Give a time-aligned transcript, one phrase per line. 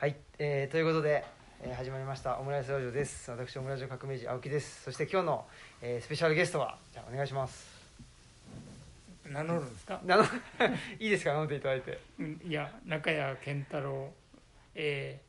[0.00, 1.24] はい、えーということで、
[1.62, 3.30] えー始まりましたオムライスラジオです。
[3.30, 4.82] 私オムライス革命児青木です。
[4.84, 5.46] そして今日の、
[5.82, 7.66] えースペシャルゲストはじゃあお願いします。
[9.28, 10.24] 名乗るんですか、なの
[10.98, 11.32] いいですか？
[11.34, 11.98] 飲んでいただいて。
[12.18, 14.12] うんいや中谷健太郎、
[14.74, 15.28] えー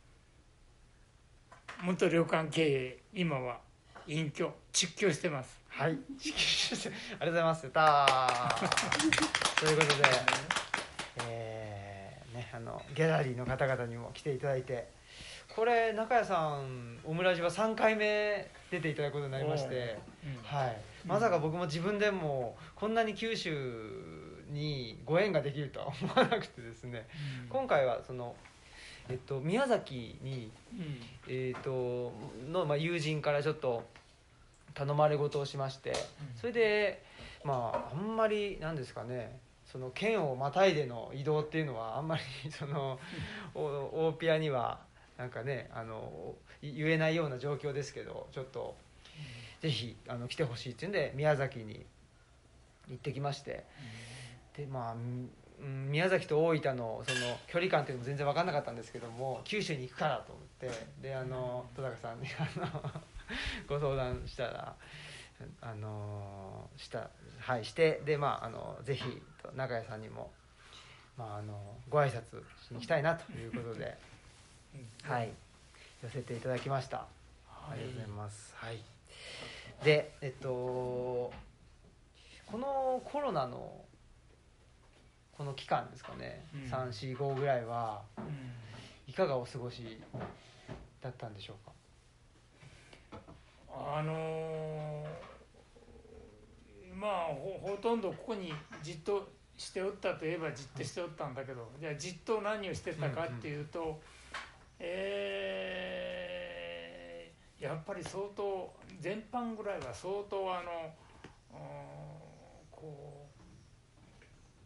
[1.81, 3.61] 元旅館経営今は
[4.05, 5.57] 隠居実況してます。
[5.69, 5.99] はいありが
[7.19, 7.69] とうございます。
[7.69, 8.59] たー。
[9.65, 10.58] ということでえー
[12.49, 14.87] ねあのギャラリーの方々にも来ていただいて
[15.55, 20.57] これ中谷さんオムラジは3回目出ていただくことになりましてうん。
[20.57, 23.51] はい、まさか僕も自分でもこんなに九州
[24.51, 27.07] にご縁ができるとは思わなくてですね。
[27.49, 28.35] 今回はその、
[29.09, 31.01] えっと、宮崎に、うん。
[31.27, 32.11] えっと
[32.51, 33.83] の、まあ、友人からちょっと
[34.73, 35.93] 頼まれ事をしまして
[36.39, 37.03] それで
[37.43, 39.39] まああんまりなんですかね
[39.71, 42.99] その県をまたいでの移動っていうのはあんまりその
[43.53, 44.79] お大ピアには
[45.17, 48.75] なんかねあのい言えないような状況ですけどちょっと
[49.61, 51.85] ぜひあの来てほしいっていうんで宮崎に
[52.87, 53.65] 行ってきまして。
[54.57, 54.95] でまあ
[55.61, 60.69] 宮崎と大分のその距離感っていうのも全然分かんなかったんですけども九州に行くからと思って。
[61.01, 62.91] であの戸高さんにあの
[63.67, 64.75] ご相談したら
[65.61, 67.09] あのした
[67.39, 69.03] はいしてでまああのぜひ
[69.41, 70.31] と中谷さんにも、
[71.17, 71.57] まあ、あの
[71.89, 73.97] ご挨拶しに来たいなということで、
[75.03, 75.31] はい。
[76.03, 77.05] 寄せていただきました。
[77.49, 78.53] ありがとうございます。
[78.55, 78.79] はい。
[79.83, 81.33] でえっとこ
[82.57, 83.85] のコロナの
[85.37, 86.71] この期間ですかね、うん。
[86.71, 88.25] 345ぐらいはうん。
[89.07, 89.99] いかがお過ごし
[91.01, 91.71] だったんでしょうか？
[93.71, 95.28] あのー
[96.99, 104.01] まあほほとんどここにじっとしておったといえばじっとしておったんだけど、じゃあじっと何をしてたかっていうと、
[104.79, 110.93] えーやっぱり相当全般ぐらいは相当あの
[112.71, 113.27] こ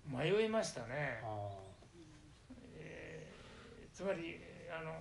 [0.07, 1.19] う迷いましたね。
[1.23, 1.49] あ
[2.75, 4.91] えーつまりあの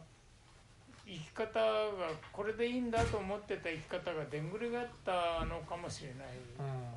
[1.07, 1.93] 生き方が
[2.33, 6.29] これでいいんだと思ってた生き方がでんぐり返ったのかもしれない。
[6.59, 6.95] あ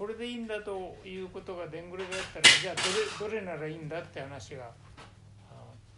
[0.00, 2.74] これでいいんだということがでんぐり返ったらじゃあ
[3.20, 4.64] どれどれならいいんだって話が
[5.50, 5.52] あ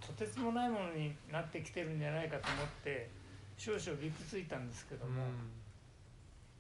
[0.04, 3.08] とてつもないものになってきてるんじゃないかと思って
[3.56, 5.22] 少々びくついたんですけども、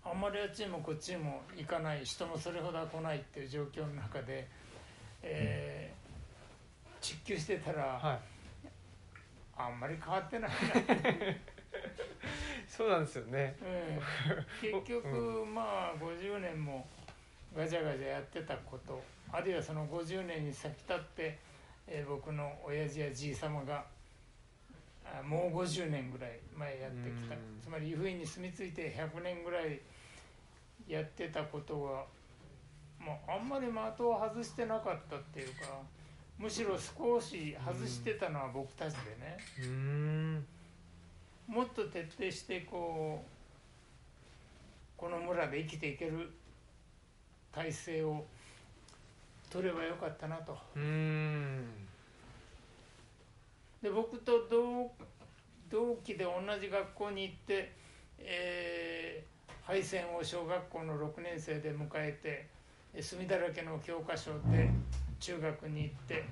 [0.04, 4.46] あんまりあっちにもこっちにも行かない人もそれほどは来ないっていう状況の中で、
[5.24, 6.02] えー
[7.02, 8.18] 実況してたら、はい。
[9.56, 10.56] あんまり変わってないな、
[12.68, 13.56] そうなんですよね。
[13.60, 14.00] え
[14.62, 14.72] え。
[14.72, 16.86] 結局、 まあ50年も
[17.56, 21.38] ガチャガチャやってたことあるいはその50年に先立って、
[21.86, 23.84] えー僕の親父やじい様が
[25.04, 27.34] あもう50年ぐらい前やってきた。
[27.34, 27.40] うん。
[27.62, 29.80] つまり湯布院に住み着いて100年ぐらい
[30.86, 32.04] やってたことは、
[32.98, 35.80] まあ、あんまり的を外してなかったっていうか
[36.38, 39.38] むしろ少し外してたのは僕たちでね。
[41.46, 43.30] もっと徹底してこう
[44.96, 46.30] この村で生きていける
[47.52, 48.24] 体制を
[49.50, 50.56] 取ればよかったなと。
[53.82, 54.90] で僕と同
[55.70, 57.72] 同期で同じ学校に行って、
[58.18, 59.32] えー
[59.64, 62.46] 敗戦を小学校の6年生で迎えて
[62.94, 64.68] えー墨だらけの教科書で
[65.20, 66.24] 中学に行って、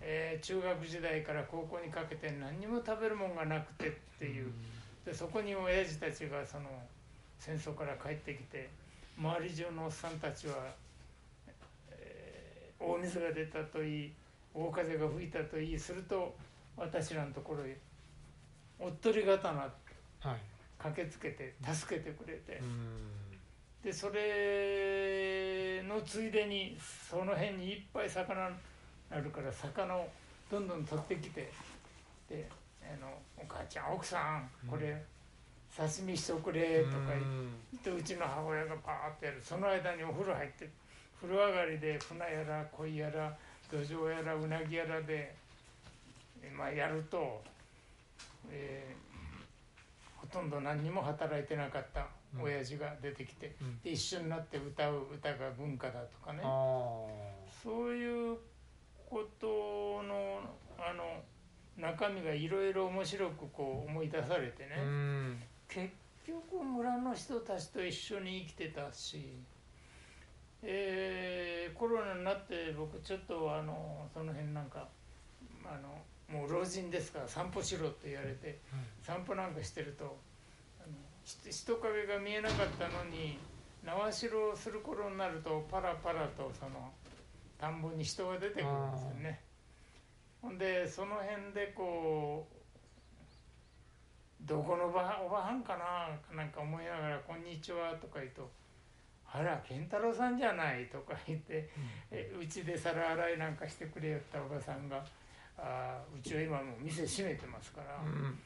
[0.00, 4.52] えー中学時代から高校にかけて何にも食べるもんがなくてっていう。
[5.04, 6.66] でそこに親父たちがその
[7.38, 8.68] 戦争から帰ってきて
[9.18, 10.54] 周り中のおっさんたちは、
[11.90, 14.12] えー大水が出たといい
[14.54, 16.34] 大風が吹いたといいすると
[16.76, 17.76] 私らのところへ
[18.78, 19.68] おっとり刀は
[20.32, 20.36] い。
[20.78, 22.60] 駆けつけて助けてくれて
[23.82, 28.48] でそれのついでにその辺にいっぱい魚
[29.10, 30.08] あるから魚を
[30.48, 31.50] どんどん取ってきて
[32.28, 32.48] で
[32.80, 35.02] あの「お母ちゃん奥さんこれ
[35.86, 36.96] 刺身しておくれ」とか
[37.72, 39.40] 言ってうちの母親がパーッとやる。
[39.40, 40.68] その間にお風呂入って
[41.20, 43.36] 風呂上がりで船やら鯉やら
[43.70, 45.34] 土壌やらうなぎやらで、
[46.42, 47.42] えまあ、やると、
[48.50, 49.08] えー
[50.20, 52.06] ほとんど何にも働いてなかった
[52.38, 53.80] 親父が出てきて、うん。
[53.80, 56.42] で一緒になって歌う歌が文化だとかね。
[56.42, 58.36] そういう
[59.08, 60.40] ことの
[60.78, 61.22] あの
[61.78, 64.76] 中身がいろいろ面白くこう思い出されてね、
[65.68, 65.88] 結
[66.26, 69.34] 局村の人たちと一緒に生きてたし、
[70.62, 74.88] えーコロナになって僕ちょっとあのその辺なんか
[75.64, 78.58] あのもう老人ですから散歩しろって言われて
[79.02, 80.18] 散歩なんかしてると
[80.80, 80.92] あの
[81.24, 83.38] ひ人影が見えなかったのに
[83.84, 86.90] 縄代をする頃になるとパラパラとその
[87.58, 89.40] 田んぼに人が出てくるんですよね。
[90.42, 92.57] ほんでその辺でこう
[94.42, 98.50] どこのおばおばはんかななんか思いながら「こんにちは」とか言うと
[99.30, 101.68] 「あら健太郎さんじゃない」とか言って
[102.10, 105.04] えうちで皿洗いなんかしてくれよったおばさんが
[105.58, 108.38] 「あーうちは今もう店閉めてますから」うん。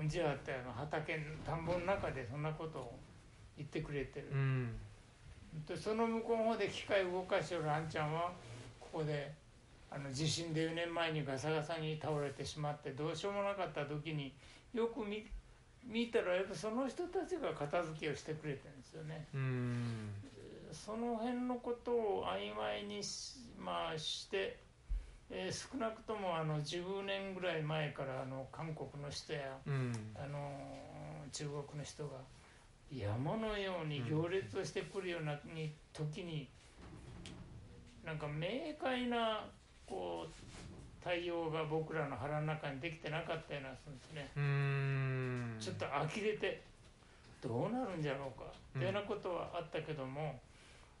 [0.00, 2.98] うちはってあの畑田んぼの中でそんなことを
[3.56, 4.28] 言ってくれてる。
[4.30, 4.78] う、ん。
[5.66, 8.32] でその向こうの方で機械動かしてるあんちゃんは
[8.78, 9.32] ここで
[9.90, 14.32] あの地震で4年前にガサガサに倒れてしまってどうしようもなかった時に
[14.74, 15.26] よく見
[15.84, 19.26] 見たらやっぱその人たちが片付けをしてくれてるんですよね。
[19.34, 20.10] うん。
[20.72, 24.58] その辺のことを曖昧にし,、まあ、して、
[25.30, 29.92] えー少なくともあの10年ぐらい前からあの韓国の人やうん。
[30.14, 30.38] あの
[31.32, 32.10] 中国の人が
[32.92, 36.48] 山のように行列をしてくるようなに時に
[38.04, 39.44] なんか明快な
[39.86, 40.49] こう
[41.02, 44.30] 対応が僕らの腹の中にできてなかったようなそうですね。
[44.36, 45.56] うん。
[45.58, 46.62] ちょっと呆れて
[47.40, 48.46] どうなるんじゃろうか。
[48.74, 50.40] うんというようなことはあったけども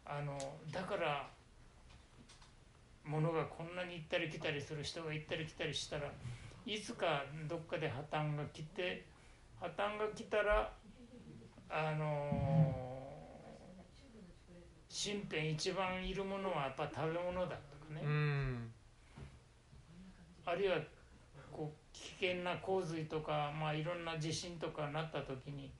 [0.04, 0.36] あの
[0.72, 1.28] だから
[3.04, 6.10] 物がこんなに行ったり来たりする人が行ったり来たりしたら
[6.66, 9.04] いつかどっかで破綻が来て
[9.60, 10.72] 破綻が来たら
[11.68, 12.74] あの
[14.90, 18.72] 身辺一番いるものはやっぱ食べ物だとかね、うん
[20.50, 20.76] あるいは
[21.52, 25.70] こう危険な洪水とか、まあ、いろんな地震とかなった時に、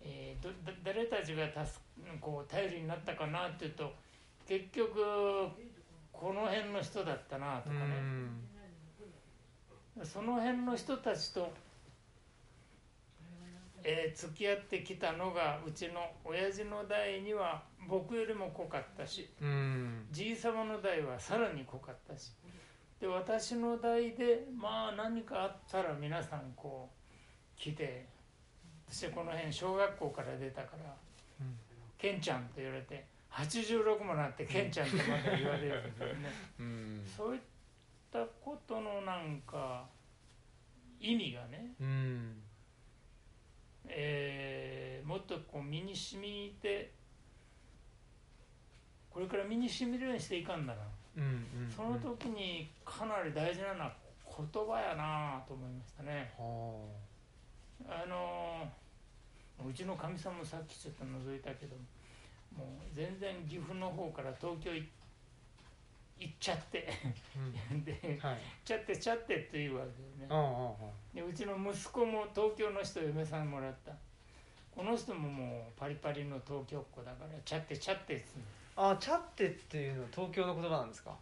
[0.00, 1.78] えーどだ誰たちが助
[2.20, 3.92] こう頼りになったかなっていうと
[4.48, 4.98] 結局
[6.12, 7.86] この辺の人だったなとうかね、
[10.02, 10.04] ん。
[10.04, 11.52] その辺の人たちと、
[13.84, 20.06] えー付き合ってきたのがうちの親父の代には僕よりも濃かったしうん。
[20.10, 22.32] じい様の代はさらに濃かったし
[23.02, 26.88] で私の代でまあ何かあったら皆さんこ
[27.58, 28.06] う来て
[28.88, 30.94] 私はこの辺小学校から出たから
[31.40, 31.58] うん
[31.98, 36.14] 「ケンちゃん」と言われて86もなって「ケンちゃん」ってまだ言われるんですよね。
[36.60, 37.40] うんそういっ
[38.12, 39.84] たことのなんか
[41.00, 42.40] 意味がね、うん
[43.88, 46.92] えーもっとこう身に染みて
[49.10, 50.82] これから身に染みるようにしていかんだな。
[51.16, 51.26] うんう
[51.68, 53.92] んその時にかなり大事なのは
[54.26, 56.32] 言葉やなと思いましたね。
[56.38, 56.86] は
[57.88, 58.06] あ。
[58.08, 58.66] の
[59.68, 61.76] うちのかみさんもさっきちょっと覗いたけど
[62.56, 64.88] もう全然岐阜の方から東京い
[66.18, 66.88] 行っちゃって。
[67.70, 67.84] ん。
[67.84, 68.40] で行っはい。
[68.64, 70.90] ちゃってちゃってっていうわけでああねあ。
[71.14, 73.92] でうちの息子も東京の人嫁さんもらった。
[74.74, 81.14] この人ももうパリパリの東京っ子だからちゃってちゃってっつうのああチャッテっていうのは東京の言葉なんですか？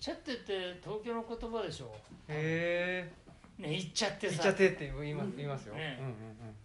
[0.00, 1.94] ちゃってって東京の言葉でしょ。
[2.28, 3.08] へ
[3.58, 3.62] え。
[3.62, 5.96] ね行っちゃって言っさちゃってって言います言いますよ、ね。
[6.00, 6.16] うんうんうん。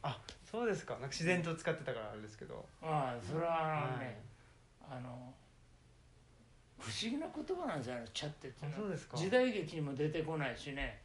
[0.02, 0.18] あ
[0.50, 0.94] そうですか。
[0.96, 2.66] なんか自然と使ってたからあれですけど。
[2.82, 4.06] ああそれはね、
[4.88, 4.98] はい。
[4.98, 5.34] あの
[6.80, 9.18] 不思議な言葉なんですよあのチャってってそうですか。
[9.18, 11.00] 時代劇にも出てこないしね。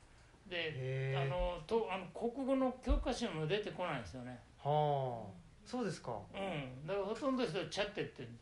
[0.49, 4.39] であのとあの国語の教科書にも出てこないんですよね。
[4.63, 5.31] はあ。
[5.67, 6.13] そうですか。
[6.35, 6.87] うん。
[6.87, 8.39] だからほとんどの人はチャってって言うん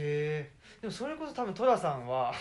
[0.00, 0.50] へえ
[0.80, 2.32] でもそれこそ多分寅さんは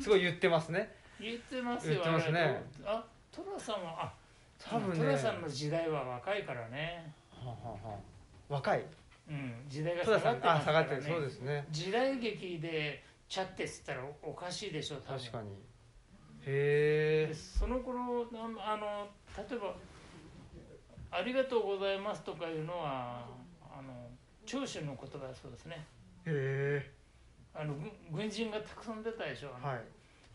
[0.00, 0.94] すごい言ってますね。
[1.18, 2.62] 言ってますよ言ってますね。
[2.84, 4.12] あ寅さんはあ
[4.58, 4.98] 多分ね。
[4.98, 7.12] 寅さんの時代は若いからね。
[7.30, 7.98] はあはあはあ。
[8.48, 8.84] 若い？
[9.28, 11.02] うん時代が下がってますから、ね、下がってる。
[11.02, 11.66] そうですね。
[11.70, 15.18] 時代劇でチャってっつったらおおかしいでしょ多分。
[15.20, 15.50] 確かに。
[16.44, 19.08] へでえその頃あの
[19.48, 19.74] 例えば
[21.16, 23.24] 「ありがとうございます」とかいうのは
[23.62, 24.10] あの
[24.44, 25.86] 長州の言葉だそうですね
[26.26, 26.90] へえ
[27.54, 29.80] あの軍軍人がたくさん出たでしょ、はい。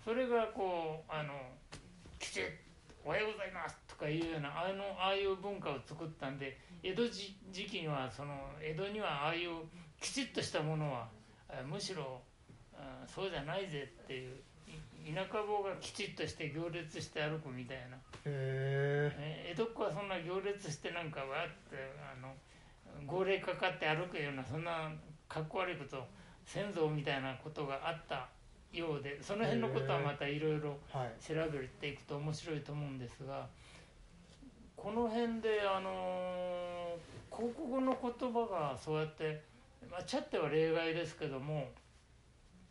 [0.03, 1.33] それがこうあの
[2.19, 2.43] きちっ
[3.05, 9.63] おはようございますとかいうようなあのああいう文化を作ったんで江戸時時期にはその江戸にはああいう
[10.01, 11.07] きちっとしたものは
[11.49, 12.19] あむしろ
[12.73, 14.35] あそうじゃないぜっていう
[15.07, 17.95] い田舎坊がきちっとして行列して歩くみたいな。
[17.95, 22.35] へええ江戸っ子はそんな行列してなんかわーってあの
[23.05, 24.91] 号令かかって歩くようなそんな
[25.27, 26.05] かっこ悪いこと
[26.45, 28.27] 先祖みたいなことがあった
[28.71, 31.23] ようでその辺のことはまたいろいろはい。
[31.23, 33.47] 調べていくと面白いと思うんですが
[34.75, 36.95] この辺であの
[37.31, 39.41] 国語の言葉がそうやって、
[39.89, 41.69] まあ、チャっては例外ですけども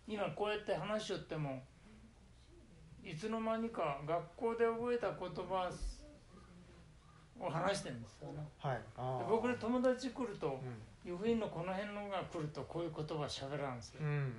[0.09, 1.63] 今こうやって話しよっても
[3.05, 5.71] いつの間にか学校で覚えた言葉
[7.39, 8.39] を話してるんですよね。
[8.59, 8.81] はい。
[9.29, 10.51] 僕の友達来るとう
[11.07, 14.03] 湯布院のこの辺のが来るとこういう言葉喋らんですよ。
[14.03, 14.31] んうんうんうん。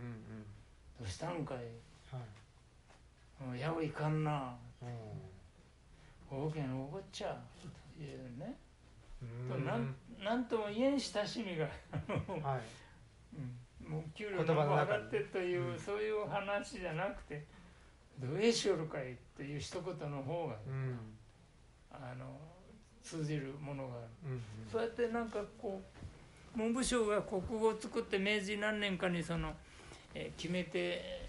[1.00, 1.58] どうしたんかい。
[1.58, 3.52] はい。
[3.52, 4.54] うんやおいかんな。
[4.82, 4.90] うん。
[6.30, 7.38] 大きな怒っちゃう。
[7.98, 8.54] というね。
[9.22, 11.64] うとなんなんとも言えん親しみが、
[12.46, 12.62] はい。
[13.86, 15.80] うん、もう給料の上がってという、うん。
[15.80, 17.46] そういう話じゃなくて
[18.20, 21.00] どうえしよるかいという一言の方がうん。
[21.92, 22.38] あの
[23.02, 24.08] 通じるものがある。
[24.26, 24.42] うん。
[24.70, 26.07] そうやってなんかこう
[26.58, 29.54] 文部省が国語を作って明治何年かにその、
[30.16, 31.28] えー決めて、えー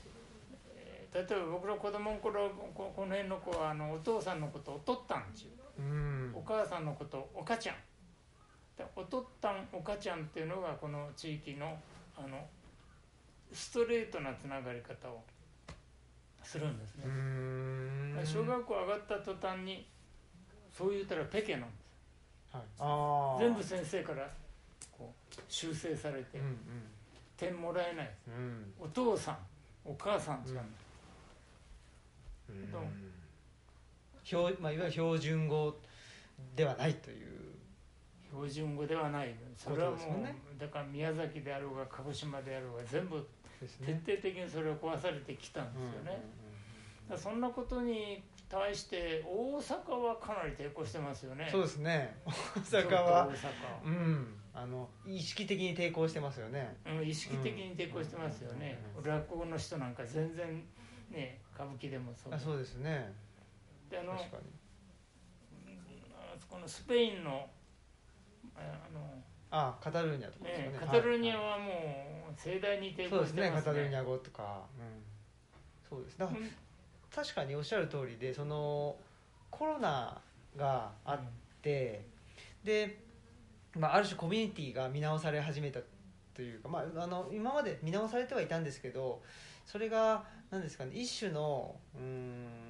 [1.14, 5.82] 例えば僕の子供の頃ここの辺の子はあのお父さんのことをおとったんですよう。
[5.82, 6.32] ん。
[6.35, 7.76] お母さんのことおかちゃん。
[8.76, 11.78] でおとったんおかちゃんっていうのがこの地域の
[12.16, 12.47] あの
[13.52, 15.23] ストレートなつながり方を
[16.42, 17.04] するんですね。
[17.06, 18.20] う、ん。
[18.25, 19.87] 小学校上がった途端に
[20.70, 21.76] そう言ったらペケなんで
[22.52, 22.56] す。
[22.56, 23.40] はい。
[23.40, 24.28] 全部先生から
[25.49, 26.56] 修正されてうん
[27.37, 28.06] 点もらえない。
[28.06, 28.35] ですうん。
[28.35, 29.38] うんお父さん
[29.85, 30.61] お母さん違う
[32.50, 32.73] うん。
[32.73, 32.82] どう
[34.25, 35.75] 標まあ、いわゆる標準語
[36.54, 37.28] ではないという。
[38.30, 39.35] 標準語ではない。
[39.56, 40.37] それはもうね。
[40.58, 43.26] だから宮崎であろうが鹿児島であろうが全部
[43.61, 46.23] 徹底的にそれを壊されてきたんですよね、
[47.08, 51.49] だからそんなことに対して大阪はかなり抵抗してますよね。
[51.50, 52.16] そうですね。
[52.25, 53.26] 大阪は。
[53.26, 53.37] 大阪。
[53.85, 56.77] うんあの意識的に抵抗してますよね。
[56.85, 60.65] うん、意識的に抵抗してますよね、うん落語の人なんか全然
[61.11, 62.35] ね歌舞伎でもそう。
[62.35, 63.12] あそうですね。
[63.88, 64.37] であの確か
[66.50, 67.49] このスペインの
[68.57, 68.61] あ
[68.93, 69.00] の、
[69.50, 70.73] あカタルーニャとかですよね。
[70.73, 73.50] ねカタルーニャはもう盛大に抵抗してますね。
[73.50, 76.19] カタルーニねャ語とか、うん、そうです。
[76.19, 76.50] だからうん。
[77.15, 78.97] 確かにおっしゃる通りでその
[79.50, 80.21] コロナ
[80.57, 81.19] があっ
[81.62, 82.05] て、
[82.65, 83.08] で、
[83.78, 85.80] まあ、ある種コミュニティが見直され始めた
[86.35, 89.23] というか、まあ、あの今まで見直されてはいたんですけど
[89.66, 92.68] それが何ですかね一種のうーん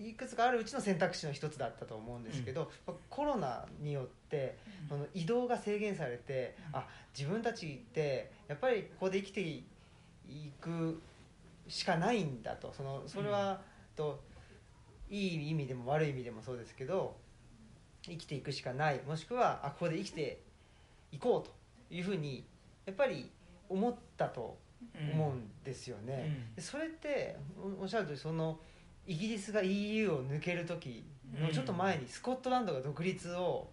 [0.00, 4.56] いくつかあるうちの選択肢の一つだったと思うんですけど、まあコロナによって
[4.88, 6.86] その移動が制限されて、あ
[7.18, 9.64] 自分たちってやっぱりここで生きてい
[10.60, 11.02] く
[11.66, 12.72] しかないんだと。
[12.76, 13.60] そのそれは、
[13.96, 14.22] と
[15.10, 17.16] いい意味でも悪い意味でもそうですけど
[18.02, 19.00] 生きていくしかない。
[19.06, 20.42] もしくはあここで生きて
[21.12, 22.44] いこうというふうに
[22.86, 23.30] やっぱり
[23.68, 24.58] 思ったと
[25.12, 26.50] 思うんですよね。
[26.54, 27.36] でそれって
[27.80, 28.58] おおっしゃる通りその
[29.06, 33.68] イギリスが EU を抜ける時のちょっと前にスコットランドが独立を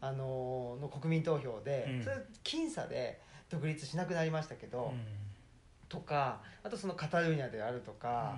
[0.00, 2.02] あのの国民投票で、うん。
[2.02, 5.00] それ僅差で独立しなくなりましたけど、うん。
[5.88, 8.36] とかあとそのカタルーニャであるとか、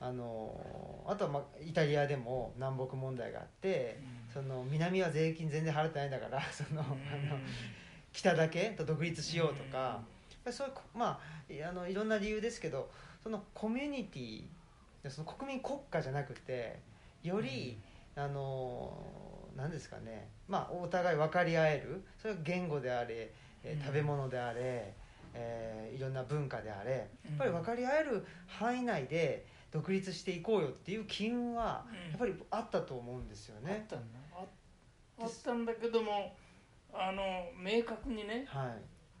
[0.00, 4.00] あのあとは、まあ、イタリアでも南北問題があって
[4.32, 6.96] その南は税金全然払ってないんだから その、あの
[8.12, 10.02] 北だけと独立しようとか、
[10.50, 12.90] そういうこまあいあのいろんな理由ですけど
[13.22, 14.44] そのコミュニティ
[15.08, 16.80] その国民国家じゃなくて
[17.22, 17.78] より、
[18.14, 19.06] あの
[19.56, 23.30] 何ですかね、まあ、お互い分かり合えるそれは言語であれ、
[23.62, 24.94] え食べ物であれ、
[25.34, 32.10] えーいろんな文化であれやっぱり分かり合える範囲内で独立していこうよっていう機運はうん。
[32.10, 33.78] やっぱりあったと思うんですよね。
[33.80, 34.44] あったんだあ
[35.22, 36.36] あったんだけども
[36.92, 37.22] あの
[37.56, 38.76] 明確にねは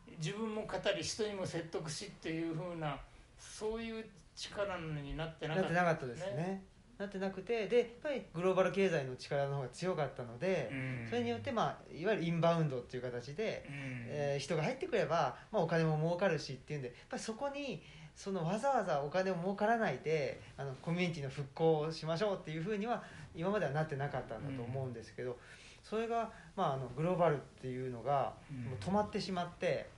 [0.08, 0.16] い。
[0.18, 2.98] 自分も語り人にも説得しっていうふうな
[3.38, 4.04] そういう
[4.36, 6.62] 力になってなかなっったてなかったですね。
[6.98, 11.06] なってなくてでやっぱりグローバル経済の力の方が強かったので、うん。
[11.08, 13.74] それによって、まあ、いわゆるインバウンドっていう形で、うん。
[14.08, 17.82] えー人が入ってくれば、まあ、お金も儲かるしっていうんでやっぱりそこに
[18.14, 23.02] そのわざわざお金を儲からないであのコミュニティの復興をしましょうっていうふうには
[23.34, 25.38] 今まではなってなかったんだと思うんですけど、
[25.82, 28.64] それが、まあ、あのグローバルっていうのがうん。
[28.64, 29.88] もう止まってしまって、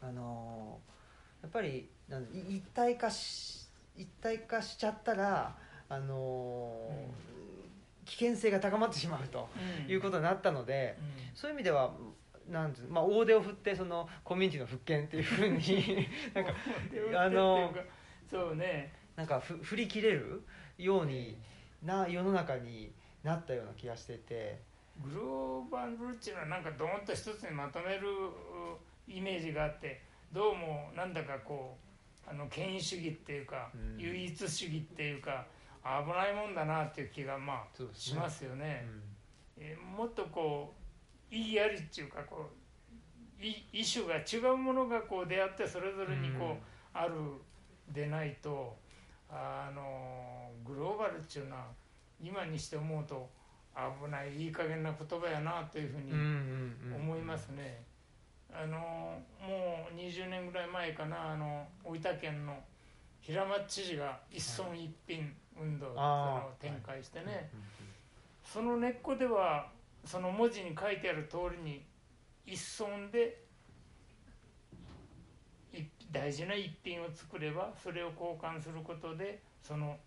[0.00, 0.88] あのー
[1.42, 5.56] やっぱりなん一体化し一体化しちゃったら、
[5.88, 9.48] あのー危険性が高まってしまうと
[9.86, 9.90] うん。
[9.90, 10.96] いうことになったので。
[10.98, 11.36] うん。
[11.36, 11.90] そういう意味では
[12.50, 16.52] なんていうまあ、大手を振ってそのコミュニティの復権っていうふうに なんか
[17.24, 17.74] あの
[18.30, 18.92] そうね。
[19.16, 20.42] なんかふ振り切れる
[20.78, 21.36] ように
[21.82, 24.60] な世の中になったような気がしていて。
[25.00, 28.76] グローバルっていうのはなんかドーンと一つにまとめるう
[29.06, 30.02] イメージがあって
[30.32, 31.78] どうもなんだかこ
[32.26, 33.96] うあの権威主義っていうか、うん。
[33.98, 35.46] 唯一主義っていうか
[35.84, 38.84] 危ないもんだなっていう気がまあしますよね。
[38.86, 39.02] うん。
[39.64, 40.77] えーもっとこう
[41.30, 42.50] 意義ありっていうかこ
[43.40, 46.58] うい異種が違うものがこう出会ってそれぞれにこう、うん。
[46.92, 47.14] ある
[47.92, 48.76] でないと
[49.30, 51.66] あのグローバルっていうのは
[52.20, 53.28] 今にして思うと
[53.76, 56.12] 危ないいい加減な言葉やなというふうに
[56.92, 57.82] 思いますね。
[58.52, 58.78] あの
[59.40, 62.58] もう20年ぐらい前かなあの大分県の
[63.20, 67.50] 平松知事が一村一品運動を展開してね、
[68.42, 69.70] その根っこでは
[70.08, 71.84] その文字に書いてある通りに
[72.46, 73.42] 一村で
[76.10, 79.98] 大事な一品を作ればそれを交換することでその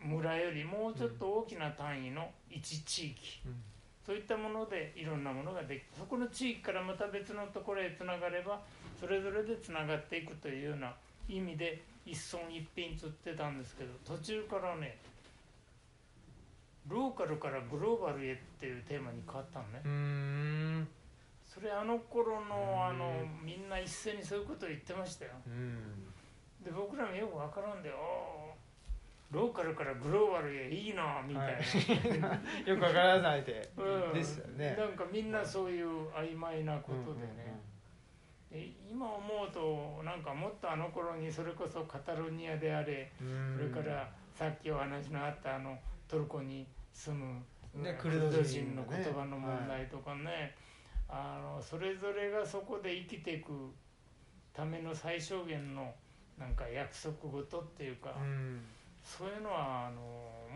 [0.00, 3.54] 村よりもうちょっと大きな単位の一地域、うん、
[4.04, 8.60] そういったものでいろんなものができてそこの地域からまた別のところへつながれば
[8.98, 10.92] それぞれでつながっていくというような
[11.28, 14.98] 意味で一村一品つってたんですけど途中からね
[16.88, 20.86] ローカルからグローバルへっていうテーマに変わったのね。
[21.44, 25.32] それあの頃のあのみんな一斉にそういうことを言ってましたよ。
[26.64, 27.90] で僕らもよく分からんで
[29.30, 34.76] ローカルからグローバルへいいなみたいな、はい、 よく分からないで、うん、ですよね。
[34.76, 37.60] なんかみんなそういう曖昧なことでね、
[38.50, 45.78] で今思うとなんかもっとあの頃にそれこそカタロニアであれそれからさっきお話のあったあの
[46.08, 50.54] トルコに住む、ね、クルド人の言葉の問題とかね、はい。
[51.08, 53.52] あのそれぞれがそこで生きていく
[54.54, 55.92] ための最小限の
[56.38, 58.60] なんか約束事っていうか、うん、
[59.04, 60.00] そういうのはあの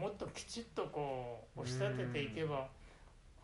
[0.00, 2.66] もっときちっとこう押し立てていけば、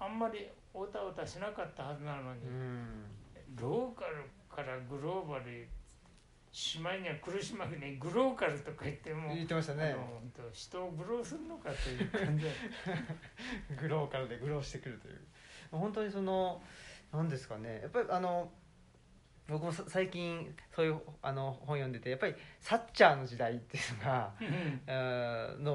[0.01, 3.05] うん、あんまりおたおたしなかったはずなのに、うん、
[3.61, 5.69] ローカルからグローバル
[6.57, 9.95] しまいには苦しまにグローカルとか言っても言ってましたね。
[10.55, 12.47] 人をグローするのかという感じ
[13.79, 15.21] グローカルでグローしてくるという。
[15.71, 16.63] 本当にその
[17.13, 17.81] 何ですかね。
[17.83, 18.51] やっぱりあの
[19.49, 24.33] 僕も最近そういうあの本読んでてやっぱりサッチャーの時代っていうのが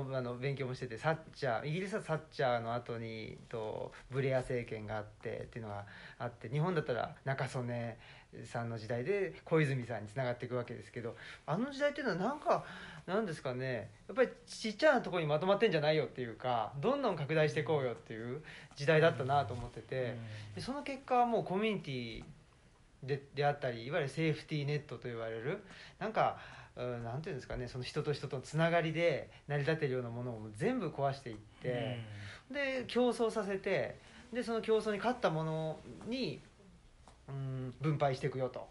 [0.09, 5.85] のあの勉強もしててサッチャーイギリスはサッチャーの後にとブレア政権があってっていうのが
[6.17, 7.97] あって日本だったら中曽根
[8.46, 11.15] さんの時代で小泉さんにつながっていくわけですけど
[11.46, 12.63] あの時代っていうのはなんか
[13.06, 18.41] なんですかねやっぱりちっちゃなところにまとまってんじゃないよっていうかどんどん拡大していこうよっていう
[18.76, 20.15] 時代だったなと思ってて
[20.56, 22.24] でその結果もうコミュニティ
[23.04, 25.63] でであったりいわゆるセーフティーネットと言われる
[26.00, 26.38] なんか
[26.76, 32.00] なんていうんですかねその人と人とのつながりで成り立てるようなものを全部壊していって、
[32.50, 33.98] で競争させて
[34.32, 36.39] でその競争に勝ったものに
[37.32, 38.67] うん分配していくよと。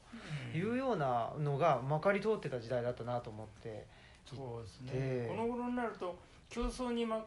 [0.55, 3.87] いうようなのがまかり通ってた時代だったなと思って。
[4.27, 5.27] そうですね。
[5.29, 6.19] この頃になると
[6.49, 7.25] 競争に、ま、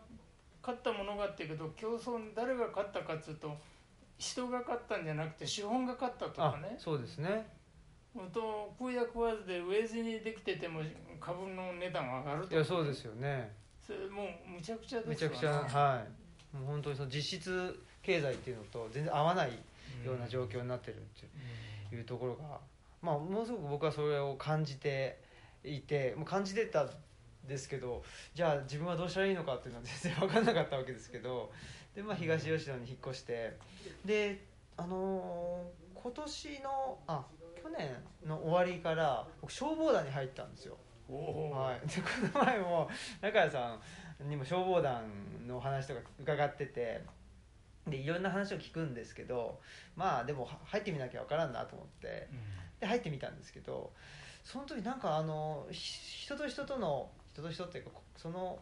[0.62, 3.56] 勝ったものがあってけど競争に誰が勝ったかっつうと
[4.17, 6.76] 人が勝ったんじゃなくて資本が勝ったとかね。
[6.78, 7.46] そうですね。
[8.13, 10.82] 本当食うや食わずで飢え死にできてても
[11.19, 13.52] 株の値段上がるとか、ね、いやそうですよね。
[13.86, 16.04] それもうむちゃくちゃですめちゃくちゃは
[16.54, 16.56] い。
[16.56, 19.52] もう本当にその実質経済っていうのと全然合わない
[20.03, 20.99] ような状況になってるっ
[21.89, 22.59] ていうところが、
[23.01, 25.19] まあものすごく僕はそれを感じて
[25.63, 26.89] いてもう感じてたん
[27.47, 31.51] ですけどじゃあ自分はどうしたらいいのかっていうのは全然分かんなかったわけですけど
[31.95, 33.57] で、まあ、東吉野に引っ越して
[34.05, 34.45] で
[34.77, 37.25] あのー、今年のあ
[37.61, 37.89] 去年
[38.25, 40.77] の終わりから僕消防団に入ったんですよ。
[41.09, 42.89] はい、でこの前も
[43.21, 43.77] 中谷さ
[44.23, 45.03] んにも消防団
[45.45, 47.01] の話とか伺ってて
[47.88, 49.60] でいろんな話を聞くんですけど
[49.96, 52.30] まあでも入ってみなきゃ分からんなと思って。
[52.84, 53.91] で入ってみたんですけど
[54.43, 58.60] その時なんかあの人と人との人と人っていうかその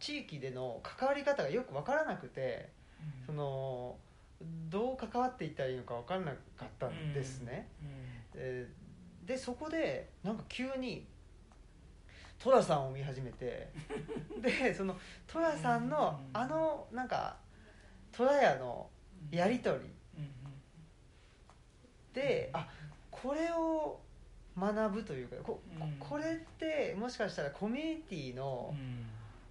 [0.00, 2.70] 地域での関わり方がよく分からなくて、
[3.20, 3.96] うん、その
[4.70, 7.68] どう関わっていったらいいのか分からなかったんですね、
[9.24, 11.06] でそこでなんか急に
[12.42, 13.70] 戸田さんを見始めて
[14.42, 17.36] でその戸田さんのあのなんか
[18.16, 18.88] 戸田屋の
[19.30, 19.94] やり取り。
[22.12, 22.68] であ
[23.10, 23.98] これを
[24.56, 25.60] 学ぶというかこ,、
[25.98, 26.26] これっ
[26.58, 28.72] てもしかしたらコミュニティの、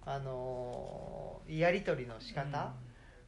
[0.06, 2.72] あのやり取りの仕方、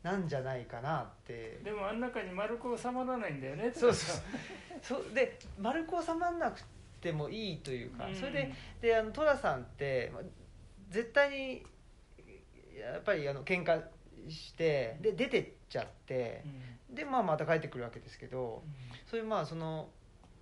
[0.02, 1.60] なんじゃないかなって。
[1.62, 3.72] でもあん中に丸く収まらないんだよね。
[3.74, 4.22] そうそう
[4.80, 5.14] そう。
[5.14, 6.62] で丸く収まらなく
[7.00, 10.12] てもいいというか、うん、それでであの寅さんって
[10.90, 11.62] 絶対に
[12.78, 13.82] やっぱりあの喧嘩
[14.30, 16.42] してで出てっちゃって、
[16.88, 18.72] うん、で、まあ、また帰ってくるわけですけど、うん、
[19.06, 19.88] そういうまあその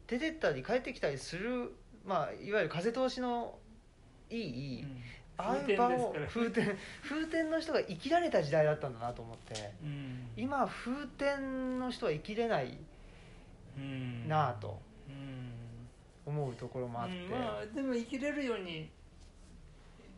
[0.07, 3.59] 出てったり帰ってきたりする、まあ、いわゆる風通しの
[4.31, 4.97] いい、うん、
[5.39, 12.79] ああいう場を風天 風天の人が生きられた時代だったんだなと思って、うん、今風天の人は生きれない
[14.29, 14.79] なあと
[16.27, 18.89] 思うところもあって、まあ、でも生きれるように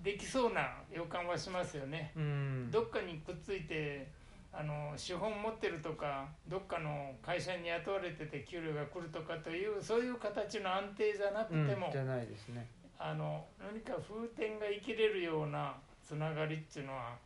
[0.07, 2.71] できそうな予感はしますよね、うん。
[2.71, 4.07] どっかにくっついて
[4.53, 12.69] あの資本持ってるとかどっかの会社に雇われてて給料が来るとかというそういう形の安定じゃなくても、うんじゃないですね。
[13.01, 17.17] あの何か風天が生きれるようなつながりっていうのは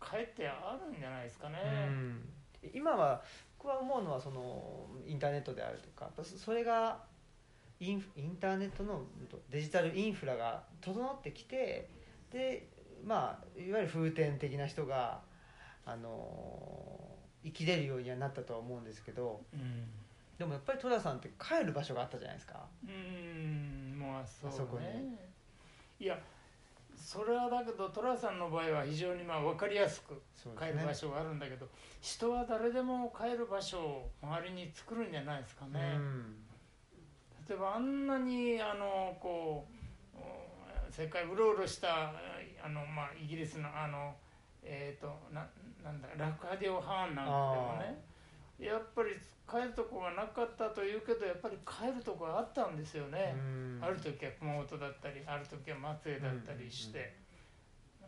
[0.00, 1.58] かえってあるんじゃないですかね。
[1.86, 2.28] うん。
[2.72, 3.22] 今は
[3.58, 6.98] 僕は思うのはそのインターネットであるとかそれが
[7.82, 9.02] インフインターネットの
[9.50, 11.88] デジタルインフラが整ってきて
[12.30, 12.68] で
[13.04, 15.20] まあいわゆる風天的な人が
[15.84, 16.96] あの
[17.42, 19.84] 生きれるようにはなったとは思うんですけどうん。
[20.38, 22.64] でもやっぱり戸田さんって帰る場所があったじゃないですか。
[22.84, 25.16] うんまあそうあそこね
[25.98, 26.06] に。
[26.06, 26.18] いや
[26.96, 30.14] それはだけど寅さんの場合は非常にまあ分かりやすく
[30.56, 31.66] 帰る場所があるんだけど、
[32.00, 36.36] 人は誰でも帰る場所を周りに作るんじゃないですかね、うん
[37.48, 39.66] 例えばあんなにあのこ
[40.14, 42.12] うお世界うろうろした
[42.64, 44.14] あの、まあ、イギリスのあの
[44.62, 45.46] えっ、とな
[45.82, 48.12] なんだラクハディオ・ハーンなんかでもね
[48.58, 49.10] やっぱり
[49.50, 53.80] 帰るとこがなかったというけどやっぱり帰るとこがあったんですよね、うん。
[53.82, 57.16] ある時は熊本だったりある時は松江だったりして、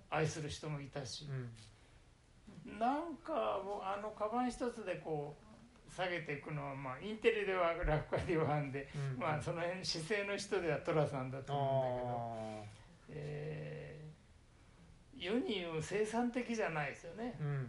[0.09, 1.27] 愛する人もいたし。
[1.29, 2.79] う、ん。
[2.79, 5.44] なんかもうあのカバン一つでこう
[5.97, 12.67] 下げていくのは、まあ、インテリではラフカディオハンで、うんまあその辺姿勢の人では寅さんだと思うんだあ
[13.07, 14.05] けど、えー
[15.17, 17.35] 世に言う生産的じゃないですよね。
[17.41, 17.61] ーうんうんうん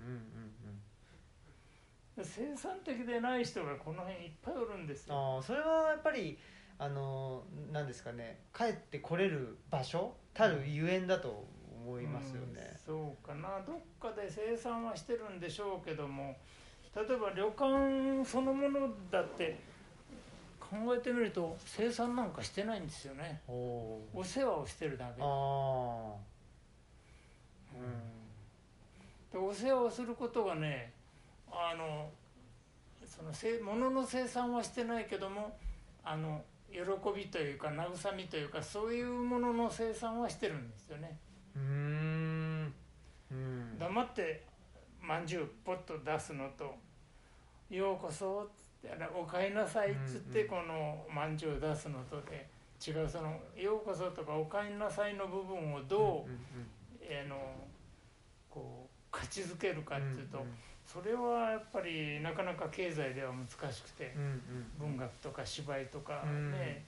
[2.18, 2.26] うん。
[2.26, 5.16] 生産的でない人がこの辺いっぱいおるんですよ。
[5.38, 6.38] あーそれはやっぱり
[6.78, 11.46] あのなんですかね帰ってこれる場所たるゆえんだと
[11.86, 12.72] 思いますよね。
[12.72, 13.62] うんそうかな。
[13.66, 16.36] どっかで生産はしてるんでしょうけども
[16.95, 19.60] 例えば旅館そのものだって
[20.60, 23.41] 考えてみると生産なんかしてないんですよね。
[23.47, 25.21] お世話をしてるだけ。
[25.21, 26.15] ああ
[29.31, 30.93] でお世話をすることがね
[31.51, 32.10] あの
[33.05, 35.58] そのせ物の生産はしてないけども
[36.03, 36.79] あの喜
[37.15, 41.17] びというか慰みというかそういうものの生産はしてるんですよね。
[41.55, 42.73] うんうん。
[43.31, 43.79] うん。
[43.79, 44.43] 黙って
[45.01, 46.73] まんじゅうポッと出すのと
[47.69, 52.47] 「ようこそ」っつってあら「おかえりなさい」っつってうんこのまんじゅうを出すのとで
[52.86, 56.39] 違うその「ようこそ」とか「おかえりなさい」の部分をどう、ん
[57.08, 57.56] あの
[58.49, 60.45] こう価値づけるかうんっていうと、
[60.86, 64.13] それはやっぱりなかなか経済では難しくて
[64.80, 66.84] 文学とか芝居とかね、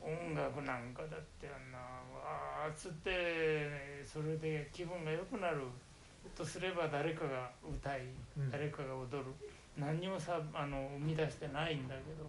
[0.00, 5.62] 音楽なんかだってあんなわーっつってそれで気分が良くなる
[6.36, 8.02] とすれば誰かが歌い
[8.36, 8.50] うん。
[8.50, 9.24] 誰かが踊る
[9.76, 12.28] 何にもさあの生み出してないんだけど。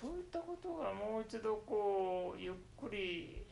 [0.00, 3.42] そういったことがもう一度こうゆっくり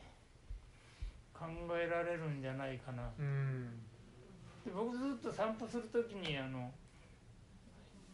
[1.33, 1.45] 考
[1.77, 3.03] えられるんじゃないかな。
[3.19, 3.67] うん。
[4.65, 6.71] で僕ずっと散歩する時にあの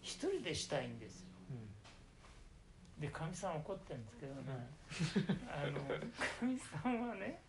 [0.02, 1.28] 一人でしたいんですよ。
[3.00, 4.68] でかみさん怒ってるんですけどね、
[5.50, 5.94] あのか
[6.42, 7.42] みさんはね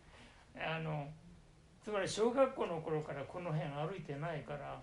[0.55, 1.07] あの
[1.83, 4.81] つまり小学校の頃からこの辺歩いてないから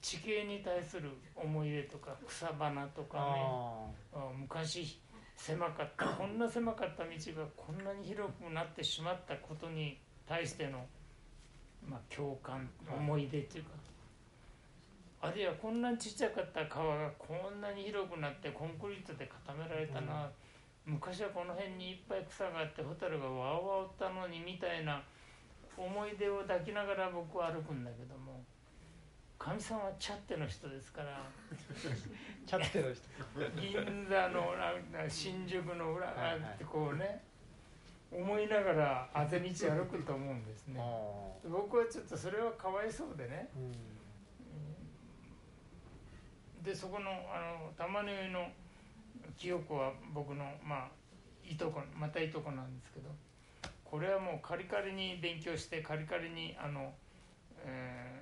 [0.00, 5.00] 地形に対する思い出とか草花とかね昔
[5.36, 10.84] 狭かったこんな狭かった道がこんなに広くなってしまったことに対しての、
[11.88, 13.70] まあ、共感思い出っていうか、
[15.22, 20.28] あるいはこんなにちっちゃかった川がこんなに広くなってコンクリートで固められたな、
[20.84, 25.02] 昔はこの辺にいっぱい草があってホタルがわーわーおったのにみたいな
[25.76, 28.42] 思い出を抱きながら僕は歩くんだけども
[29.38, 31.22] かみさんはチャッテの人ですから。
[31.54, 33.02] ーチャッテの人。
[33.60, 36.12] 銀座のなんか新宿の裏っ
[36.58, 37.22] てこうね
[38.10, 40.80] 思いながらあぜ道歩くと思うんですね。
[40.80, 40.82] あ
[41.48, 43.48] 僕はちょっとそれはかわいそうでね。
[43.56, 43.64] ーう
[46.60, 46.64] ん。
[46.64, 48.48] でそこのあの玉ねぎの
[49.36, 50.88] 清子は僕のまあ
[51.48, 53.08] いとこまたいとこなんですけど
[53.84, 56.92] これはもうカリカリに勉強してカリカリにあの、
[57.64, 58.17] えー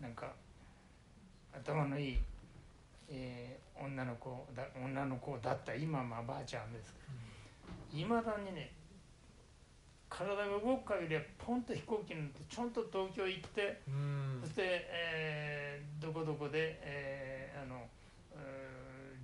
[0.00, 0.32] なんか
[1.52, 2.18] 頭のいい、
[3.08, 7.00] えー女の子だ女の子だった今まあばあちゃんですけ
[7.94, 8.00] ど。
[8.00, 8.70] いまだにね
[10.10, 14.38] 体が動く限りはポンと飛行機に乗ってちょんと東京行ってうん。
[14.42, 17.88] そして、えーどこどこで、えーあの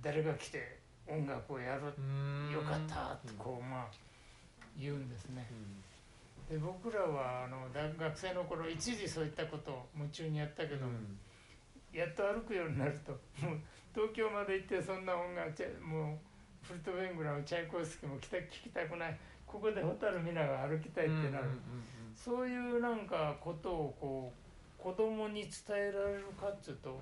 [0.01, 1.81] 誰が来て音楽をやる。
[1.97, 2.51] うん。
[2.51, 3.87] よかったってこうまあ
[4.79, 5.45] 言うんですね
[6.49, 10.85] で僕らはあの大学生の頃一時そういったことを夢中にやったけど、
[11.93, 13.11] やっと歩くようになると
[13.45, 13.59] もう
[13.93, 15.51] 東京まで行ってそんな音楽
[15.83, 16.17] もう
[16.65, 19.17] フルトベングラーチャイコフスキーも来た聞きたくない。
[19.45, 21.57] ここで蛍見ながら歩きたいってなる、うんうんうん
[22.17, 24.33] そういうなんかことをこ
[24.79, 26.99] う子供に伝えられるかっつうと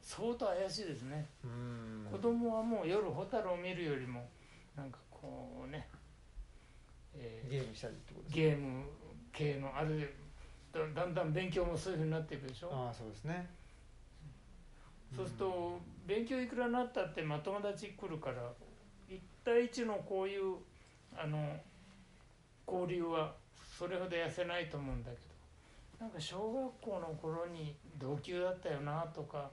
[0.00, 2.08] 相当怪しいですね、うん。
[2.10, 4.26] 子供はもう夜蛍を見るよりも
[4.74, 5.86] なんかこうね、
[7.16, 8.84] えーゲームしたりってことですゲーム
[9.32, 10.14] 系のある
[10.72, 12.70] だだんだん勉強もそういうふうになっていくでしょ？
[12.72, 13.48] ああそうですね。
[15.14, 18.50] そうすると勉強いくらになったってまあ友達来るから
[19.08, 20.56] 一対一のこういう
[21.16, 21.56] あの
[22.66, 23.32] 交流は
[23.78, 25.16] それほど痩せないと思うんだけ
[25.98, 26.36] どなんか小
[26.80, 29.48] 学校の頃に同級だったよなとか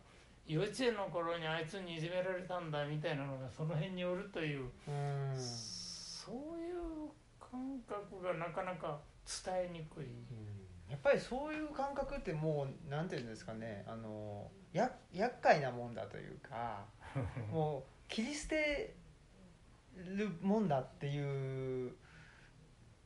[0.47, 5.35] 幼稚園の頃にあいつにいじめられたんだみたいなのがその辺によるといううん。
[5.37, 6.70] そういう
[7.51, 8.99] 感覚がなかなか
[9.45, 10.07] 伝えにくい。
[10.89, 16.83] やっぱりそういう感覚ってもうなんていうんですかねあのや厄介なもんだというか
[17.49, 18.93] もう切り捨て
[19.95, 21.95] るもんだっていう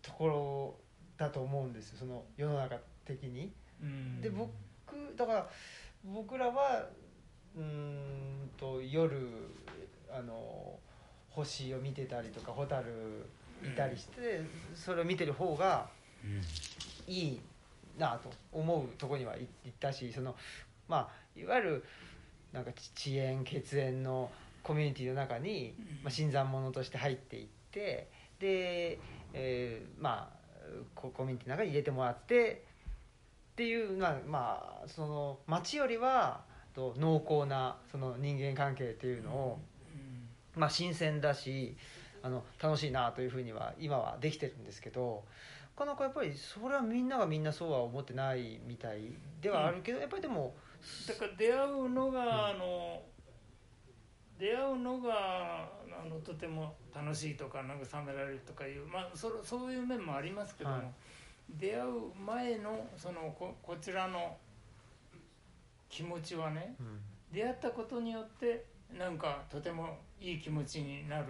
[0.02, 0.80] ところ
[1.18, 3.54] だと思うんですよその世の中的に。
[3.82, 4.52] うんで僕
[5.16, 5.50] だから
[6.04, 6.88] 僕らは
[7.56, 9.28] うーんと夜
[10.10, 10.80] あの
[11.30, 12.86] 星を見てたりとか蛍
[13.64, 14.42] いたりして
[14.76, 15.88] それを見てる方が
[17.08, 17.42] いい
[17.98, 20.36] なと思うところには行ったしその
[20.88, 21.84] まあいわゆる
[22.52, 24.30] なんかち遅延血縁の
[24.64, 28.08] コミュニティの中に、まあ、新参者として入っていって
[28.40, 29.00] で、
[29.34, 30.36] えーまあ
[30.96, 32.64] ココミュニティの中に入れてもらって
[33.54, 36.42] っていうまあまあその町よりは
[36.76, 39.60] と濃厚なその人間関係っていうのを、
[40.56, 41.76] まあ、新鮮だし
[42.26, 45.24] あの楽しいなというふうには今はできてるんですけど
[45.78, 50.56] なかなかやっぱりそれはみんながみんなそうは思ってないみたいではあるけど、やっぱりでも
[51.08, 53.02] だから出会うのが、あの
[54.40, 60.86] 出会うのがあのとても楽しいとか慰められるとかいう、まあ、そそういう面もありますけども、はい。
[61.50, 64.38] 出会う前のそのここちらの
[65.90, 67.00] 気持ちはねうん。
[67.34, 68.64] 出会ったことによって
[68.98, 71.26] なんかとてもいい気持ちになる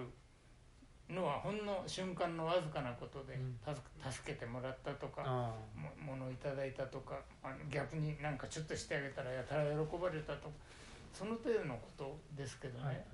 [1.09, 3.59] のはほんの瞬間のわずかなことでうん。
[3.63, 3.79] 助
[4.11, 5.21] 助けてもらったとか。
[5.25, 10.55] あもものをいただいたとかあの逆になんかちょっとしてあげたらやたら喜ばれたとか
[11.13, 13.05] その程度のことですけどね、あはいはい。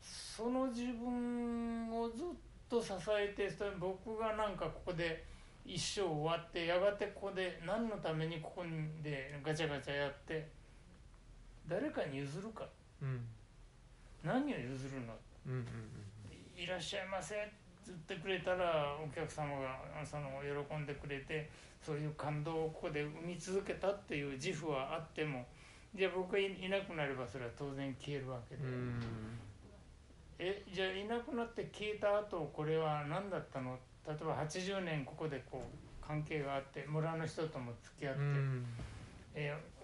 [0.00, 2.26] その自分をずっ
[2.68, 5.24] と支えてそれ僕がなんかここで
[5.64, 8.64] 一生終わってやがてここで何のためにここ
[9.02, 10.46] でガチャガチャやって
[11.66, 12.64] 誰かに譲るか。
[13.00, 13.26] うん。
[14.22, 15.14] 何を譲るの？
[15.46, 15.64] うんうん
[16.56, 17.34] いらっしゃいませ。
[17.34, 17.52] って
[17.86, 20.30] 言ってくれたらお客様がその
[20.68, 21.50] 喜んでくれて
[21.84, 25.44] そういう感動をここで生み続けたっていう自負はあっても
[25.94, 28.62] じゃあ僕がいいなくなればそれは当然消えるわけで、
[30.38, 33.78] えじゃあいなくなって消えた後これは何だったの？
[34.06, 38.66] 例えば80年ここでこう関係があって村の人とも付き合って、うん。
[39.34, 39.74] えー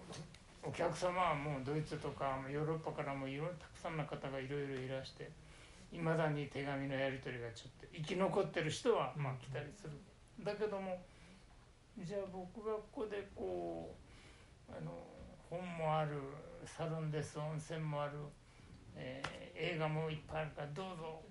[0.63, 5.27] お客様はもうドイツとかヨーロッパからもいろいろたくさんの方がいろいろいらして
[5.91, 9.91] いまだに手紙のやり取りがちょっと生き残ってる人はまあ来たりする。
[10.43, 10.97] だけども
[11.99, 13.93] じゃあ僕がここでこ
[14.69, 14.91] うあの
[15.49, 16.11] 本もある
[16.65, 18.13] サロンです温泉もある、
[18.95, 21.21] えー映画もいっぱいあるからどうぞ。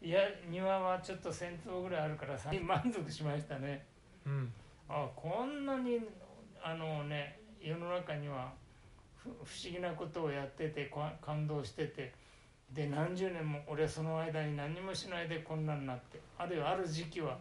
[0.00, 3.84] いや庭はちょっと1,000坪ぐらいあるからさ満足しましたね。
[4.24, 4.52] うん。
[4.88, 5.98] あこんなに
[6.62, 8.52] あのね世の中には
[9.16, 12.12] ふ不思議なことをやっててこ感動してて
[12.72, 17.36] で何十年も俺その間に何もしないでこんなになってあるいはある時期は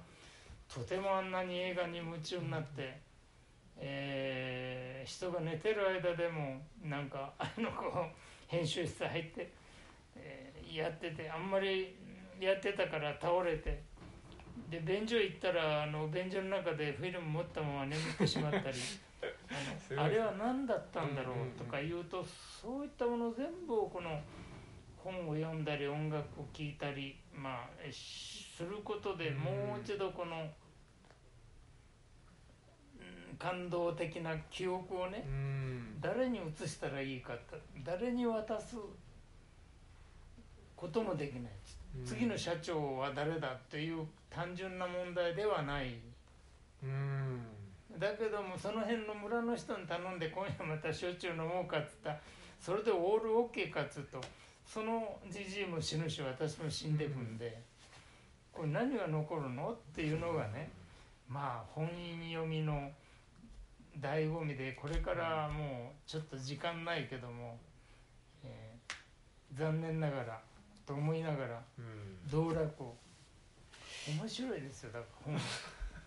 [0.74, 2.98] とてもあんなに映画に夢中になって、
[3.78, 8.06] えー人が寝てる間でもなんかあのこう
[8.48, 9.50] 編集室入って、
[10.18, 11.96] えーやっててあんまり
[12.42, 13.82] やってたから倒れて
[14.70, 18.74] で便所行ったらあの便所の中でフィルム持ったまま眠ってしまったり
[19.80, 24.20] すああれは何だったんだろうとか言うとそういったもの全部をこの
[25.08, 29.38] 本を読んだり音楽を聴いたりまあすることでうん。
[29.38, 30.50] もう一度この、うん
[33.40, 36.02] 感動的な記憶をねうん。
[36.02, 38.76] 誰に移したらいいかって誰に渡す
[40.76, 41.52] こともできない
[42.04, 46.00] 次の社長は誰だっていう単純な問題ではない。
[46.84, 47.42] うん。
[47.98, 52.20] だけどもその辺の村の人に頼んで今夜また焼酎飲もうかっつったら
[52.60, 54.20] それでオールオッケーかっつうと
[54.68, 57.62] そのじじいも死ぬし私も死んでくんで、
[58.52, 59.72] これ何が残るの？
[59.72, 60.70] っていうのがね
[61.28, 61.88] まあ本
[62.30, 62.92] 読みの
[64.00, 67.58] 醍醐味でこれからもうちょっと時間ないけども、
[68.44, 68.94] えー
[69.54, 70.42] 残念ながら
[70.86, 72.30] と思いながらうん。
[72.30, 72.96] 道楽を。
[74.08, 75.40] 面白いですよだから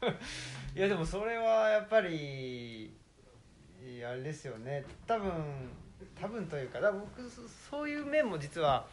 [0.03, 0.13] 本。
[0.77, 2.95] いやでもそれはやっぱり
[4.07, 4.85] あれですよね。
[5.07, 5.33] 多分
[6.21, 8.87] 多分というかだ僕そそういう面も実は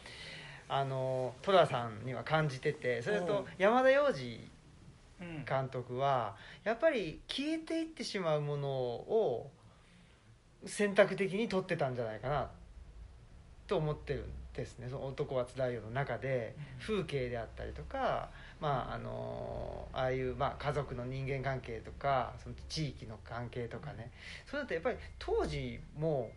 [0.68, 4.40] あの寅さんには感じててそれと山田洋次
[5.20, 9.50] うん監督はやっぱり消えていってしまうものを
[10.64, 12.50] 選択的に撮ってたんじゃないかな
[13.66, 24.10] と思ってるんですね「その男はつらいよ」の中で風景であったりとか、まあ、あのああいう、まあ、家族の人間関係とかその地域の関係とかね。
[24.46, 26.30] そういうのってやっぱり当時も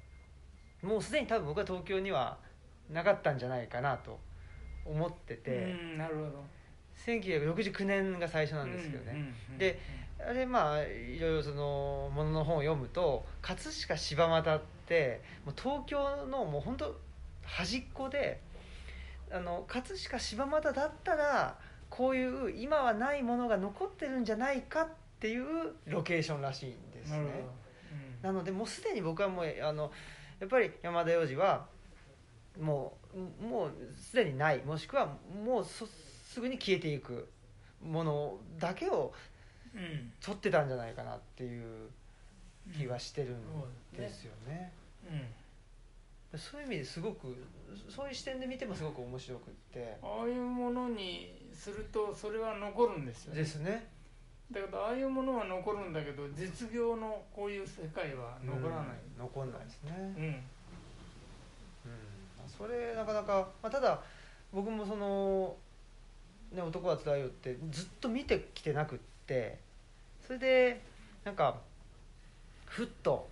[0.82, 2.38] もうすでに多分僕は東京には
[2.90, 4.20] なかったんじゃないかなと
[4.86, 5.52] 思ってて。
[5.52, 6.44] うんなるほど。
[7.06, 9.58] 1969年が最初なんですけどね、うんうんうん。
[9.58, 9.80] で
[10.20, 16.96] あれまあいろいろそのものの本を読むと葛飾柴又ってもう東京のもう本当
[17.44, 18.40] 端っこで
[19.32, 21.58] あの葛飾柴又だったら
[21.90, 24.88] こういう今はないものが残ってるんじゃないかっ
[25.20, 27.18] ていうロケーションらしいんですね。
[27.18, 27.62] なるほど。
[28.22, 29.92] なのでもうすでに僕はもうあの
[30.42, 31.68] やっぱり山田洋次は
[32.60, 34.64] もうもうすでにない。
[34.66, 35.08] もしくは
[35.46, 37.30] もうそすぐに消えていく。
[37.84, 39.14] ものだけを
[39.74, 39.80] うん。
[39.80, 41.90] うん撮ってたんじゃないかなっていう
[42.78, 43.42] 気はしてるん。
[43.96, 44.72] ですよね。
[46.34, 46.40] うん。
[46.40, 47.36] そういう意味ですごく
[47.90, 49.98] そういう視点で見てもすごく面白くって。
[50.02, 53.40] ああいうものにするとそれは残るんですよね。
[53.40, 53.88] ですね
[54.52, 58.86] だけどああいうものは残るんだけど実業のこういう世界は残らない、
[59.18, 59.24] うん。
[59.24, 60.26] 残んないですね、うん。
[60.26, 60.36] うん、
[62.48, 64.02] それなかなか、まあ、ただ
[64.52, 65.56] 僕もその
[66.52, 69.60] 「ね、男はつらいよ」ってずっと見てきてなくって
[70.26, 70.82] それで
[71.24, 71.60] なんか
[72.66, 73.30] ふっと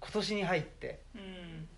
[0.00, 1.68] 今年に入ってうん。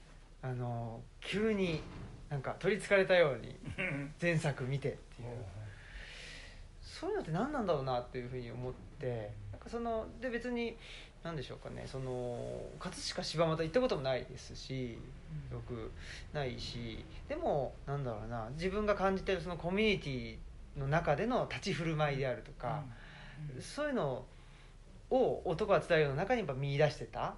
[0.42, 1.82] あの急に
[2.30, 5.28] なんか取りつかれたようにうん 前作見てっていう
[7.00, 10.76] そういうのって何なんだろうなっていうふうに思ってなんかそので別に
[11.24, 14.98] 何でしょうかねその葛飾柴又行ったこともないですし
[15.50, 15.90] よく
[16.34, 20.36] ないしでもなんだろうな自分が感じてるそのコミュニティ
[20.78, 22.84] の中での立ち振る舞いであるとか、
[23.60, 24.24] そういうの
[25.10, 27.34] を男は伝えるの中にやっぱ見出してた。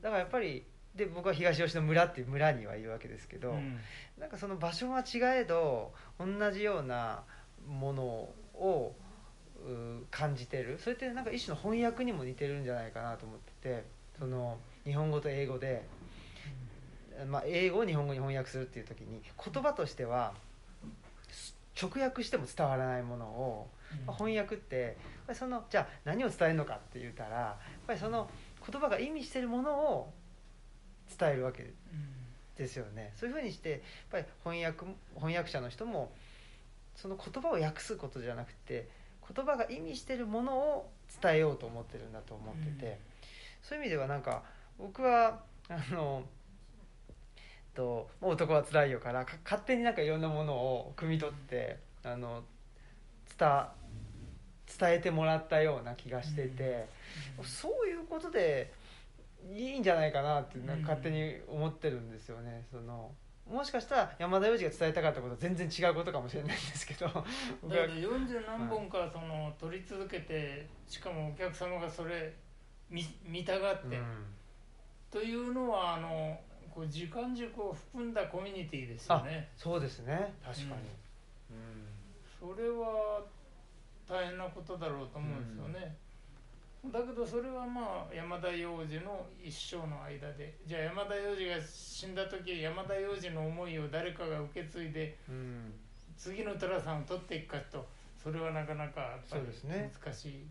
[0.00, 3.78] だからやっぱりで僕は東吉野村っていう村にはいるわけですけど、うん。
[4.18, 7.24] なんかその場所は違えど同じような
[7.68, 10.78] ものをう感じてる。
[10.78, 13.84] それってなんか一種の翻訳にも似てるんじゃないかなと思ってて
[14.18, 15.84] その日本語と英語で、
[17.28, 19.22] まあ、英語を日本語に翻訳するっていう時に
[19.52, 20.34] 言葉としては
[21.80, 23.70] 直訳しても伝わらないものを、
[24.06, 24.94] まあ翻訳ってやっ
[25.28, 28.28] ぱりそのじゃあ何を伝えるのかって言ったらやっぱりその
[28.70, 30.12] 言葉が意味してるものを
[31.18, 31.72] 伝えるわけ
[32.56, 33.12] ですよね。
[33.16, 36.12] そういうふうにしてやっぱり翻訳翻訳者の人も
[36.96, 38.88] その言葉を訳すことじゃなくて
[39.34, 40.90] 言葉が意味してるものを
[41.22, 42.92] 伝えようと思ってるんだと思ってて、うん
[43.62, 44.42] そういう意味ではなんか
[44.78, 46.24] 僕はあの
[47.74, 52.44] と「男はつらいよ」からか勝手になんかいろんなものを汲み取ってあの
[53.38, 53.66] 伝
[54.78, 56.88] 伝えてもらったような気がしてて、
[57.44, 58.72] そういうことで
[59.52, 62.64] いいんじゃないかなってなんか勝手に思ってるんですよね。
[62.72, 63.12] その
[63.50, 67.26] もしかしたら山田洋次が伝えたかったことは全然違うことかもしれないんですけど だけ
[67.64, 72.32] ど40何本かその撮り続けてしかもお客様がそれ
[72.88, 74.26] 見見たがって、うん。
[75.10, 76.38] というのはあの
[76.74, 79.48] こう時間軸を含んだコミュニティですよね。
[79.56, 80.34] そうですね。
[80.42, 80.82] 確かに、
[82.40, 83.22] それは
[84.08, 85.96] 大変なことだろうと思うんですよね、
[86.84, 90.58] だけどそれはまあ山田洋次の一生の間で。
[90.66, 95.34] じゃあ山田洋次が死んだ時山田洋次の思いを誰かが受け継いでうん。
[95.34, 95.74] うん
[96.14, 97.84] 次の寅さんを取っていくかと。
[98.22, 100.46] それはなかなかやっぱり難しい、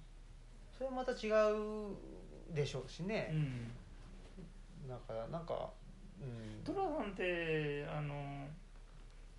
[0.77, 1.95] それはまた違う
[2.53, 3.29] でしょうしね。
[3.31, 4.89] う、ん。
[4.89, 5.69] だからなんか、
[6.19, 8.45] うん、寅さんってあの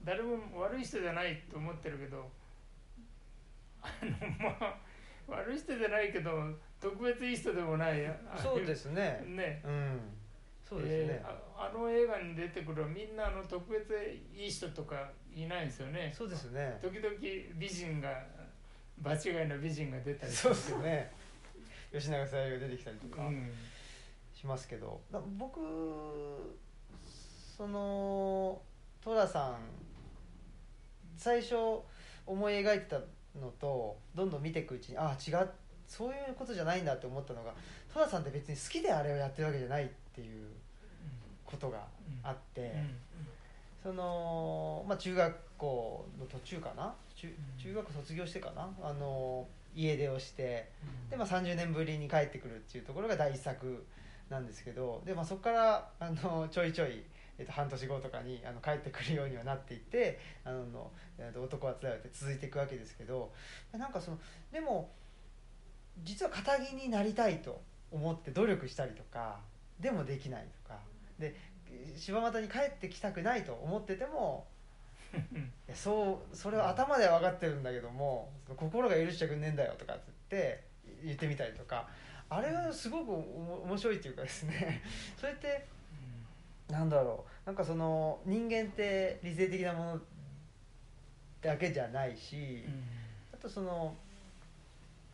[0.02, 2.26] 誰も悪い人じゃないと思ってるけど
[3.82, 4.10] あの
[4.50, 4.78] まあ
[5.28, 6.30] 悪い人じゃないけど
[6.82, 9.22] 特別いい人でもないあそうですね。
[9.24, 9.62] ね。
[9.64, 10.00] うん。
[10.68, 13.94] そうですね、えーああの映画に出てくるみんなあの特別
[14.34, 16.12] いい人とかいないんですよね。
[16.12, 16.76] そうですね。
[16.82, 17.14] 時々
[17.54, 18.26] 美人が
[18.98, 21.12] 場違いの美人が出たりそうですよね。
[21.92, 23.52] 吉永小百合が出てきたりとかうん。
[24.34, 25.60] しますけど、だ僕
[27.56, 28.60] その
[29.04, 29.58] 寅さん
[31.16, 31.54] 最初
[32.26, 33.00] 思い描いてた
[33.38, 35.48] のとどんどん見ていくうちにああ違う
[35.92, 37.52] そういうことじゃないんだって思ったのが
[37.92, 40.46] 寅さんって別に好きであれをやってるわけじゃないっていう
[41.44, 41.80] ことが
[42.22, 43.92] あって、うん。
[43.92, 46.94] その、まあ、中学校の途中かな？
[47.14, 47.28] 中
[47.58, 48.70] 中学校卒業してかな？
[48.82, 50.70] あの家出をして
[51.10, 53.84] で、まあ、30年ぶりに帰ってくるっていうところが第一作
[54.30, 57.02] なんですけどで、まあ、そこからあのちょいちょい、
[57.38, 63.30] えっと、半年後とかにあの帰ってくるようにはなっていって「あのえっと男はつらい」って続いていくわけですけど
[63.72, 64.18] なんかその
[64.50, 64.90] でも
[66.02, 69.40] 実は堅気になりたいと思って努力したりとか
[69.80, 70.80] でもできないとか。
[71.18, 71.34] で
[71.96, 74.46] 柴又に帰ってきたくないと思ってても
[75.74, 80.64] そうそれは頭では分かってるんだけども心が許しちゃくんねえんだよとかって
[81.02, 81.88] 言ってみたりとか。
[82.34, 84.80] あれはすごく面白いっていうかですね。
[85.20, 85.66] それって
[86.70, 87.46] なんだろう。
[87.46, 90.00] なんかその人間って理性的なもの
[91.42, 92.64] だけじゃないし
[93.34, 93.94] あとその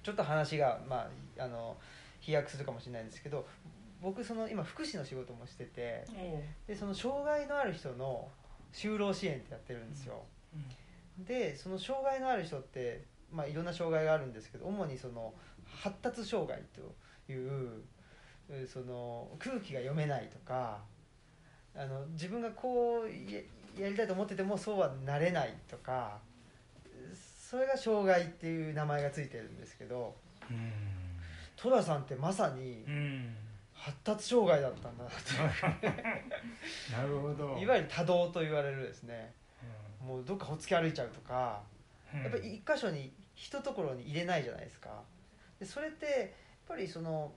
[0.03, 1.77] ちょっと話がまああの
[2.21, 3.47] 飛躍するかもしれないんですけど
[4.03, 6.05] 僕その今福祉の仕事もしてて
[6.67, 8.29] でその障害のある人の
[8.73, 10.23] 就労支援ってやってるんですよ、
[11.27, 15.33] でその障害のある人って、まあ、いろんな障害があるんですけど主にその
[15.65, 17.83] 発達障害という
[18.51, 20.79] えーその空気が読めないとか
[21.75, 23.41] あの自分がこうや
[23.79, 26.19] やりたいと思っててもそうはなれないとか
[27.49, 30.15] それが障害っていう名前がついてるんですけど
[31.57, 33.35] 寅さんってまさにうん
[33.73, 35.11] 発達障害だったんだな
[36.99, 37.55] なるほど。
[37.55, 39.33] といわゆる多動と言われるですね。
[40.05, 41.63] もうどっかほっつき歩いちゃうとか
[42.13, 42.23] うん。
[42.23, 44.91] やっぱり一箇所に一ところに入れないじゃないですか。
[45.61, 46.29] でそれってやっ
[46.67, 47.33] ぱりその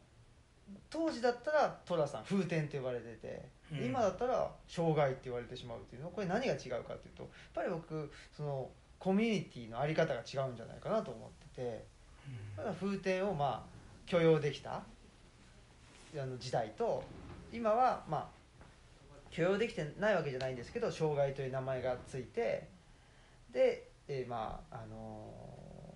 [0.90, 6.08] 当時だったら寅さん風天って呼ばれてて今だったら障害って言われてしまうっていうの。
[6.08, 8.70] はこれ何が違うかっていうとやっぱり僕その
[9.02, 11.86] コミュニティの在り方が違うんじゃないかなと思ってて
[12.56, 14.84] ただ風天をまあ許容できたあ
[16.16, 17.04] の時代と
[17.52, 18.28] 今はまあ
[19.32, 22.68] 許容できてないわけじゃないんですけど障害という名前がついて
[23.52, 25.34] で、えーまああの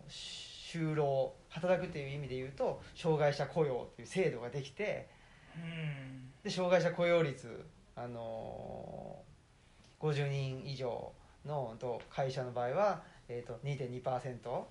[0.09, 5.07] ー就労働くという意味で言うと障害者雇用という制度ができて
[5.55, 6.31] うん。
[6.43, 9.25] で障害者雇用率、あのー
[10.01, 11.11] 50人以上
[11.45, 14.63] のと会社の場合は、えー、と2.2%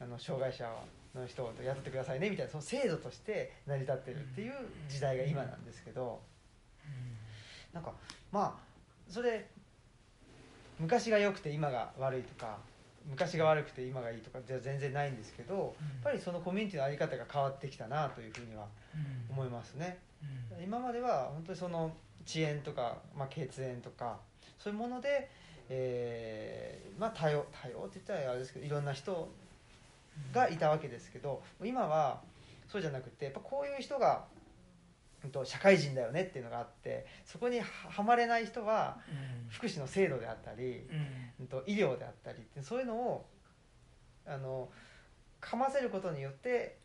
[0.00, 0.70] あの障害者
[1.14, 4.52] の人を雇ってくださいねみたいなその制度として成り立ってるっていう
[4.88, 6.20] 時代が今なんですけど
[7.72, 7.92] なんか
[8.32, 9.46] まあそれ
[10.78, 12.58] 昔が良くて今が悪いとか
[13.08, 18.66] 昔が悪くて今がいいとかじゃ全然ないんですけどやっぱりそのコミュニティの在り方が変わってきたなというふうには
[19.30, 19.98] 思いますね。
[20.62, 21.92] 今までは本当にその
[22.26, 24.18] 遅延とか、まあ、血縁とか
[24.58, 25.30] そういうもので、
[25.68, 29.28] えーまあ、多様多様って言ったらあれですけどいろんな人
[30.32, 32.20] がいたわけですけど今は
[32.66, 34.24] そうじゃなくてやっぱこういう人が、
[35.44, 38.98] 社会人だよねっていうのがあってそこにははまれない人は
[39.48, 40.86] 福祉の制度であったり、
[41.38, 41.46] うん。
[41.46, 43.26] と、医療であったりってそういうのを
[44.26, 44.68] あの
[45.40, 46.76] かませることによって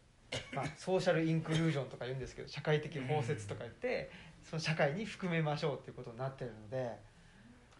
[0.53, 4.09] まあ、ソーシャルインクルージョンとか言うんですけど社会的包摂とか言って、
[4.49, 6.97] その社会に含めましょうっていうことになってるので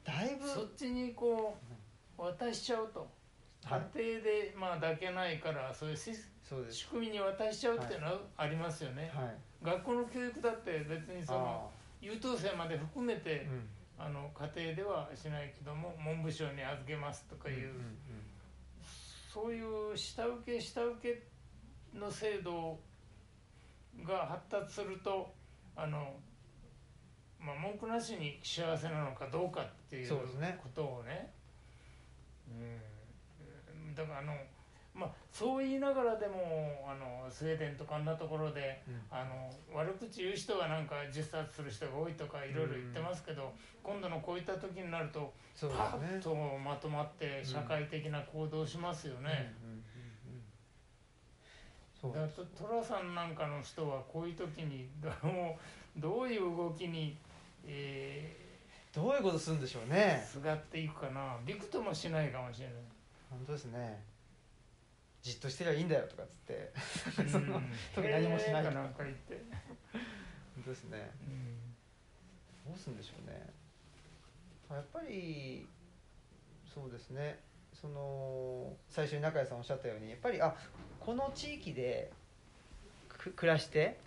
[0.03, 1.57] だいぶそっちにこ
[2.17, 3.07] う渡しちゃうと。
[3.63, 3.81] はい。
[3.97, 6.77] 家庭でまあ抱けないからそういうシスそうです。
[6.77, 9.35] 仕組みに渡しちゃうっていうのはありますよね、はい。
[9.63, 13.69] 学校の教育だって別にそのあ優等生まで含めーてうん。
[13.99, 17.73] あの家庭ではしないけども文部省に預けますとかいう、うんうん。
[19.31, 21.13] そういう下請け下請
[21.93, 22.79] けの制度
[24.03, 25.33] が発達すると
[25.75, 26.13] あの、
[27.45, 30.17] まあ、文句なしに幸せなのかどうかっていうこ
[30.73, 31.29] とをね。
[32.49, 32.53] う
[33.91, 33.93] ん。
[33.93, 34.33] だからあの、
[34.93, 39.01] まあ、そう言いながらでもあのスウェーデンとかあんなところでうん。
[39.11, 43.51] あの悪口言う人がなんか自殺する人が多いとかいろいろ言ってますけど、
[43.83, 49.53] 今度のこういった時になるとそうですパねッとまとまって社会的な行動をしますよね。
[52.03, 55.13] だからトトラさんなんかの人はこういう時にどう
[55.95, 57.15] どういう動きに、
[57.65, 58.35] え
[58.93, 60.27] どういうことするんでしょうー、ね。
[60.31, 61.37] すがっていくかな。
[61.45, 62.75] びくともしないかもしれない。
[63.29, 64.03] 本当ですね。
[65.21, 66.71] じっとしてりゃいいんだよとかっつって。
[67.21, 67.29] うん。
[67.29, 67.61] そ の
[67.95, 68.63] 特に何もしない。
[68.63, 69.41] へーかなんか言って、
[70.55, 71.11] 本当ですね。
[71.27, 71.73] うん。
[72.65, 73.49] どうするんでしょうね。
[74.69, 75.67] やっぱり
[76.73, 77.39] そうですね。
[77.73, 80.55] その最初に中谷さんおっしゃったようにやっぱりあ
[80.99, 82.11] この地域で
[83.09, 83.99] く暮らして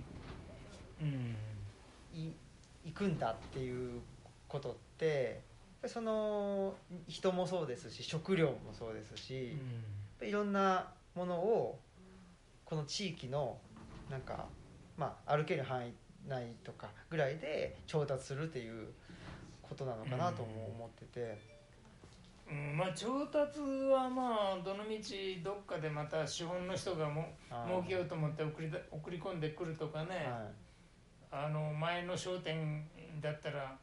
[1.00, 1.36] うん。
[2.14, 2.32] い
[2.86, 4.00] 行くんだっていう
[4.48, 5.40] ことって
[5.84, 6.74] その
[7.08, 9.56] 人もそうですし食料もそうですし、やっ
[10.18, 11.78] ぱりいろんなものを
[12.64, 13.58] この地域の
[14.10, 14.46] なんか、
[14.96, 15.92] まあ、歩ける範囲
[16.28, 18.88] 内とかぐらいで調達するっていう
[19.62, 21.38] ことなのかなとも思ってて、
[22.50, 27.28] うん、まあ調達はまあどのみちどっかでまた資本の人がも
[27.66, 30.50] 儲けようと思って送りだ送り込んでくるとかね、は
[31.30, 32.86] あの前の商店
[33.20, 33.76] だったら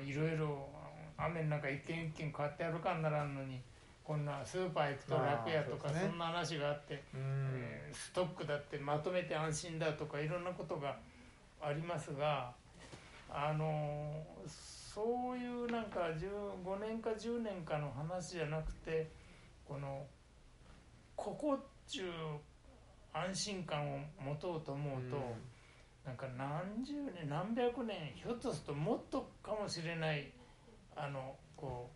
[0.00, 0.68] うんいろいろ
[1.16, 3.60] 雨の中一軒一軒買ってやるかんならんのに
[4.04, 10.96] こんなスーパー行くと楽やとかそんな話があって、えーストックだってまとめて安心だとかいろんなことが
[11.60, 12.52] ありますが
[13.30, 19.10] あのそういうなんか5年か10年かの話じゃなくて
[19.66, 20.04] この
[21.16, 22.10] ここっちゅう
[23.12, 25.16] 安心感を持とうと思うと、
[26.08, 30.32] なんか何十年何百年ひょっとするともっとかもしれない
[30.96, 31.90] あのこ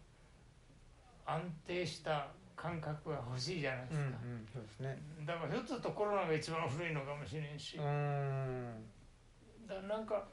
[1.27, 4.21] う安定した感覚が欲しいじゃないでうん、うんすか、
[4.53, 5.03] そうですね。
[5.27, 8.85] だからひょっとするとコロナが一番古いのかもしれんし、うん。
[9.67, 10.29] だなんか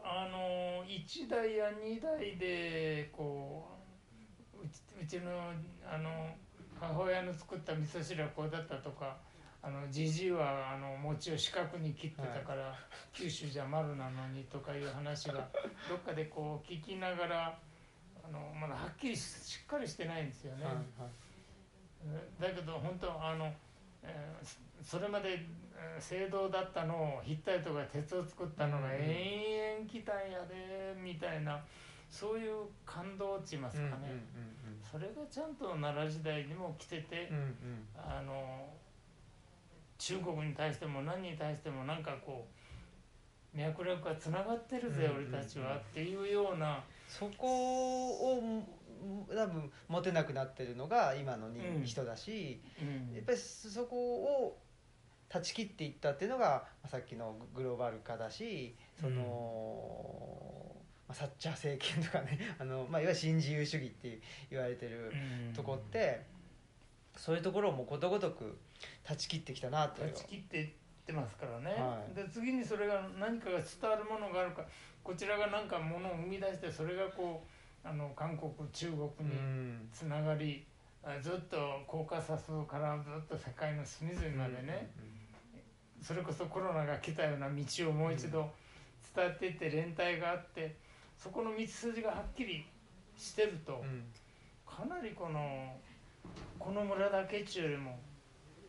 [0.00, 3.66] あの1台や2台でこ
[4.54, 5.32] ううちうちの
[5.84, 6.30] あの
[6.78, 9.16] 母親の作った味噌汁はこうだったとか
[9.66, 12.74] あのじじいはあの餅を四角に切ってたから、
[13.14, 15.48] 九州じゃ丸なのにとかいう話が
[15.88, 17.58] どっかでこう聞きながら
[18.22, 20.66] あのまだはっきりししっかりしてないんですよね。
[20.66, 20.84] はいはい。
[22.38, 23.46] だけど本当あの、
[24.02, 31.64] えーそそれまでえー聖堂だったのをヒッタイトが鉄を作ったのがうん延々来たんやでみたいな
[32.10, 34.12] そういう感動っちいますかね、
[34.82, 37.88] それがちゃんと奈良時代にも来てて、うんうんうん。
[37.96, 38.68] あの
[39.98, 42.46] 中国に対しても何に対してもなんかこ
[43.54, 48.66] う脈絡がつながってるぜ、うん俺たちはっていうような、そこをん
[49.28, 51.48] 多分持てなくなってるのが今の
[51.84, 53.14] 人だし、うん。
[53.14, 54.58] やっぱりそこを
[55.28, 60.74] 断ち切っていったっていうのがまあさっきのグローバル化だしその、
[61.08, 64.20] まあ、サッチャー政権とかね あの、まあ、いわゆる新自由主義って
[64.50, 65.12] 言われてる
[65.48, 65.52] うん。
[65.52, 66.22] とこって、
[67.16, 68.58] そういうところをもうことごとく
[69.02, 70.70] 断ち切ってきたなと断ち切っていっ
[71.06, 72.14] てますからね、はい。
[72.14, 74.64] で次にそれが何かが伝わるものがあるか
[75.02, 77.44] こちらが何かものを生み出してそれがこ
[77.84, 79.88] うあの韓国中国うにん。
[79.92, 80.64] つながり、
[81.02, 84.90] あずっとコーカサスからずっと世界の隅々までね、
[86.00, 88.50] それこそコロナが来たような道をもう一度
[89.14, 90.76] 伝っていって連帯があって
[91.18, 92.64] そこの道筋がはっきり
[93.18, 93.84] してると、
[94.66, 95.76] かなりこの
[96.58, 97.98] この村だけっちゅうよりも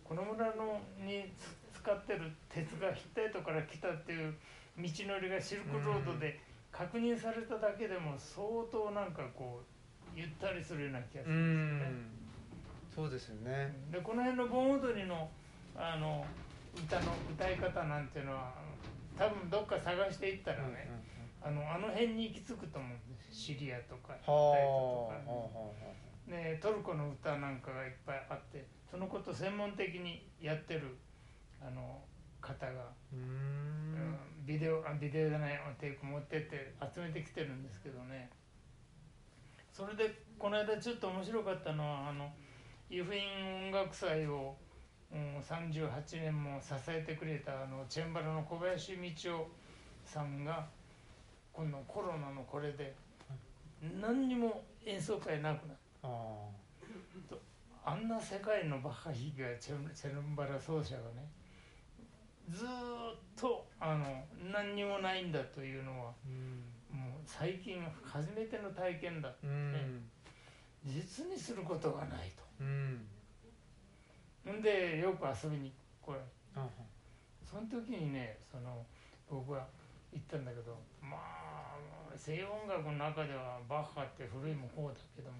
[0.08, 4.34] この村のにつ使ってる鉄がヒッタイトから来たっていう
[4.78, 6.39] 道のりがシルクロードで
[6.72, 11.93] 確認されただけでも相当なんかこうゆったりするような気がすうるんですよね。
[11.93, 12.26] ん。
[12.95, 13.76] そうですよね。
[13.91, 15.30] でこの辺の盆踊りの
[15.76, 16.26] あの
[16.76, 18.53] 歌の歌い方なんていうのは
[19.18, 20.89] 多分どっか探していったらね、
[21.41, 25.14] あのあの辺に行き着くと思うんですシリアとかヒッタイトと
[26.28, 30.95] かねトルコの歌なんかがいっぱいあってそのことを専門的にやってる
[31.61, 31.99] あの
[32.39, 33.19] 方が、あうん。
[33.19, 34.17] ん
[34.47, 38.29] ビデオあビデオじゃないテープ持ってって集めてきてるんですけどね。
[39.73, 42.31] それでこの間ちょっと面白かったのはあの
[42.89, 43.21] 湯布院
[43.67, 44.55] 音楽祭を、
[45.11, 45.91] うん、38
[46.21, 49.47] 年も支えてくれたあのチェンバラの小林道夫
[50.05, 50.65] さんが
[51.51, 52.95] 今度コロナのこれで
[53.99, 56.64] 何にも演奏会なくなった。
[57.86, 61.29] ああんな世界のバッハ弾きがチェルチェルンバラ奏者がね
[62.49, 62.71] ずーっ
[63.36, 66.99] とあの何にもないんだというのはーうん。
[66.99, 70.01] もう最近初めての体験だうん。
[70.83, 73.05] 実にすることがないうん。
[74.45, 76.23] とんでよく遊びに来られ
[76.55, 76.67] あ
[77.43, 78.86] その時にねその
[79.29, 79.65] 僕は
[80.11, 81.75] 言ったんだけどまあ
[82.15, 85.38] 西洋音楽の中ではバッハって古いもこうだけども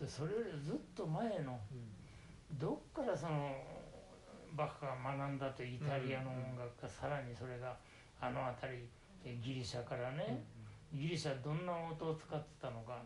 [0.00, 2.58] でそれよりずっと前のうん。
[2.58, 3.56] どっからその
[4.54, 7.76] バッハが学んだというイタリアの音楽か、さらにそれが
[8.20, 8.88] あの辺り
[9.24, 10.44] えギリシャからね、
[10.92, 13.02] ギリシャどんな音を使ってたのか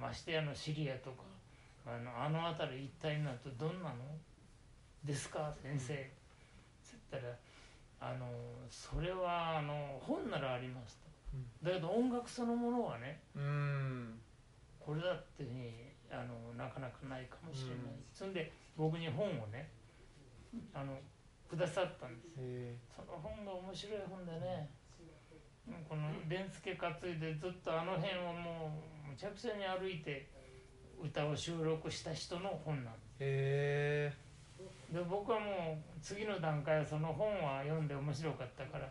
[0.00, 1.22] ましてやのシリアとか
[1.86, 3.94] あのあの辺り一体になるとどんなの？
[5.04, 5.54] ですか？
[5.62, 6.10] 先生、
[6.82, 7.22] つったら
[8.00, 8.26] あの
[8.70, 10.98] それはあの本ならあります
[11.62, 14.18] と、だけど音楽そのものはねうん。
[14.80, 15.91] これだっていうふうに
[16.22, 18.04] あのなかなかないかもしれない、うん。
[18.14, 19.68] そんで僕に本をね
[20.72, 20.94] あの
[21.48, 22.34] くださったんです。
[22.38, 24.70] へその本が面白い本でね
[25.68, 28.72] うんこの伝助担いでずっとあの辺をも
[29.06, 30.28] うむちゃくちゃに歩いて
[31.02, 34.12] 歌を収録した人の本なんえ
[34.90, 38.88] へで僕はもう次の段階はその本は読んで面白かったから、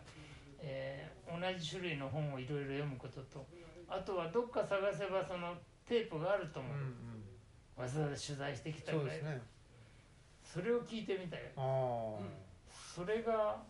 [0.60, 3.46] えー同じ種類の本をいろいろ読むことと
[3.88, 5.54] あとはどっか探せばその
[5.88, 7.11] テープがあると思う、うんうん
[7.82, 9.18] わざわざ取材してきたぐらい。
[9.18, 9.40] そね。
[10.44, 12.24] それを聞いてみたよああ。
[12.70, 13.60] それが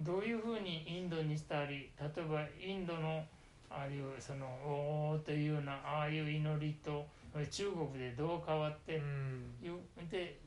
[0.00, 3.24] どういうふうにインドにしたり例えばインドの
[3.68, 7.06] ああいうその「おお」というようなああいう祈りと
[7.50, 9.54] 中国でどう変わって、うん。
[9.60, 9.78] ゆ
[10.10, 10.38] で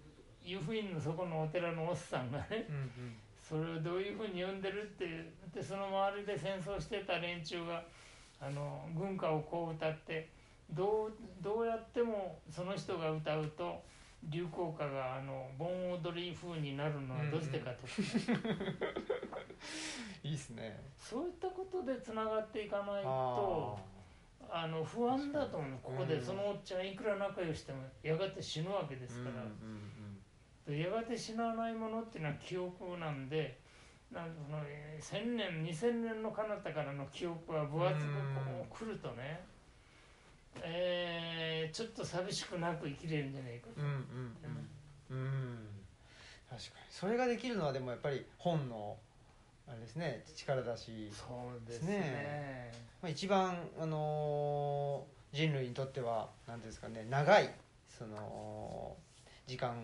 [0.43, 2.89] 湯布院のそこのお寺のおっさんがねうんうん。
[3.39, 5.05] それをどういうふうに呼んでるって
[5.53, 7.83] でその周りで戦争してた連中が
[8.41, 10.29] あの軍歌をこう歌って
[10.71, 13.81] どうどうやってもその人が歌うと
[14.29, 17.93] 流行歌があの盆踊り風になるのはどうしてかとか、
[20.23, 20.77] いいっすね。
[20.97, 23.79] そういったことでつながっていかないあと
[24.51, 26.15] あの不安だと思うここで。
[26.15, 29.43] うんそのおっちゃんいくら仲良してもやがて死ぬわけですから。
[29.43, 29.89] うん
[30.67, 33.59] やがて死なないものっていうのは記憶なんで
[34.11, 39.43] なんかそのえー1000年2000年の彼方からの記憶は分厚くこう来るとね、
[40.63, 44.69] えーちょっと寂しくなく生きれるんじゃないかうんうんうん。
[45.11, 45.23] うん。
[45.23, 45.57] うん。
[46.49, 46.85] 確かに。
[46.89, 48.97] それができるのはでもやっぱり本の
[49.67, 50.23] あれですね。
[50.35, 51.99] 力だし、そうですね。
[51.99, 52.71] ね
[53.03, 57.05] まあ、一番、あのー人類にとっては何ですかね。
[57.07, 57.53] 長い
[57.87, 58.95] その
[59.45, 59.75] 時間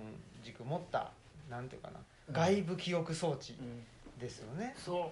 [0.44, 1.12] 軸持った
[1.52, 2.00] なんていうかな。
[2.32, 3.86] 外部記憶装置うん。
[4.20, 4.74] ですよね。
[4.76, 5.12] そ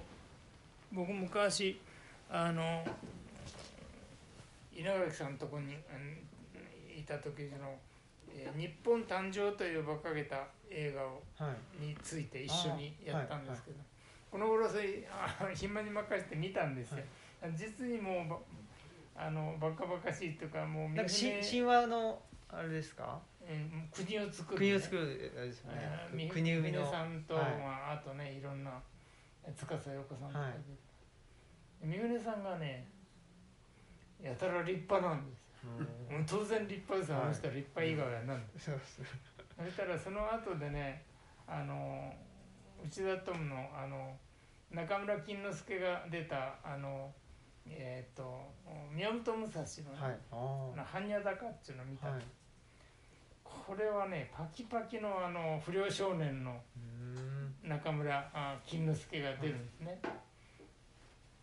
[0.91, 0.95] う。
[0.95, 1.80] 僕昔
[2.32, 2.84] あの
[4.76, 6.28] 稲垣さんのとこにうん
[6.99, 7.78] いた時の
[8.30, 11.86] 「えー日本誕生」という馬鹿げた映画をはい。
[11.86, 13.78] について一緒にやったんですけど、
[14.32, 17.03] この頃それあ暇に任せて見たんですよ、
[17.55, 18.39] 実にもうば
[19.15, 23.19] あのバカバカしいというかもうなんか神話のあれですか？
[23.47, 26.30] うん国を作る、国を作るあれですよね。
[26.32, 27.57] 国生みの三船さんと、はい。
[27.57, 28.82] まあ、あとねいろんな
[29.55, 30.53] 司陽子さんとかはい。
[31.84, 32.88] で、三船さんがね
[34.24, 36.15] やたら立派なんですうん。
[36.15, 38.47] よ、もう当然立派ですあの人は立派以外はなん。
[38.47, 39.05] でそうそう。
[39.65, 41.03] そしたらその後でね
[41.47, 42.13] あの
[42.84, 44.17] 内田トムのあの
[44.71, 47.11] 中村金之助が出たあの
[47.67, 48.51] えっ、と
[48.91, 50.17] 宮本武蔵のねはい。
[50.32, 50.36] あ
[50.97, 52.21] 「般若坂」っていうのを見た、あはい。
[53.43, 57.69] これはねパキパキのあの不良少年のうん。
[57.69, 59.99] 中村あ金之助が出るんですね、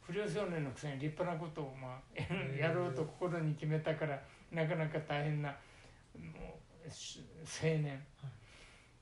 [0.02, 4.20] 不良少年のくせに立派なことを、まあ、ー やろうと心に決めたから
[4.50, 5.50] なかなか大変な
[6.18, 7.24] もうし
[7.62, 8.02] 青年、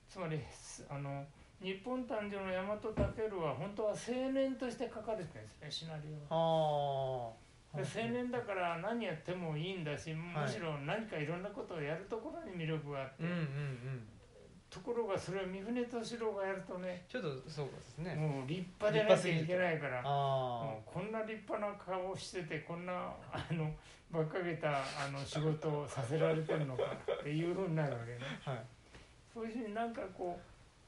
[0.09, 1.25] つまりすあの
[1.61, 7.33] 日本誕生の大和武は本当は青年として書かれてるんですねシナリオは。
[7.75, 13.25] で青年だから何やってもいいんだし、むしろ何かいろんなことをやるところに魅力があって、
[14.71, 18.15] ところがそれを三船敏郎がやるとねちょっとそうですね。
[18.15, 22.93] もう立派でなきゃいけないからもあうこんな立派な顔をしててこんな
[23.33, 23.73] あの
[24.13, 26.83] 馬鹿げたあの仕事をさせられてるのか
[27.21, 28.19] っていうふうになるわけね。
[28.45, 28.61] あはい。
[29.33, 30.39] そういうふうになんかこ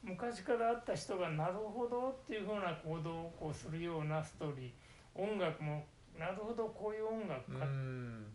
[0.03, 4.71] う昔からあった人がなるほどっていうふうな行動をこうするようなストーリー。
[5.15, 5.83] 音楽も
[6.17, 8.25] なるほどこういう音楽うかん。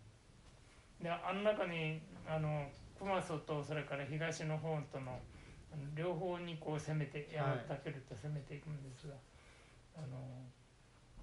[1.01, 2.69] であん中にあの
[2.99, 5.19] 熊曽とそれから東の方との
[5.95, 9.15] 両方にこう攻めて山はいたけると攻めていくんですが、
[9.97, 10.07] あの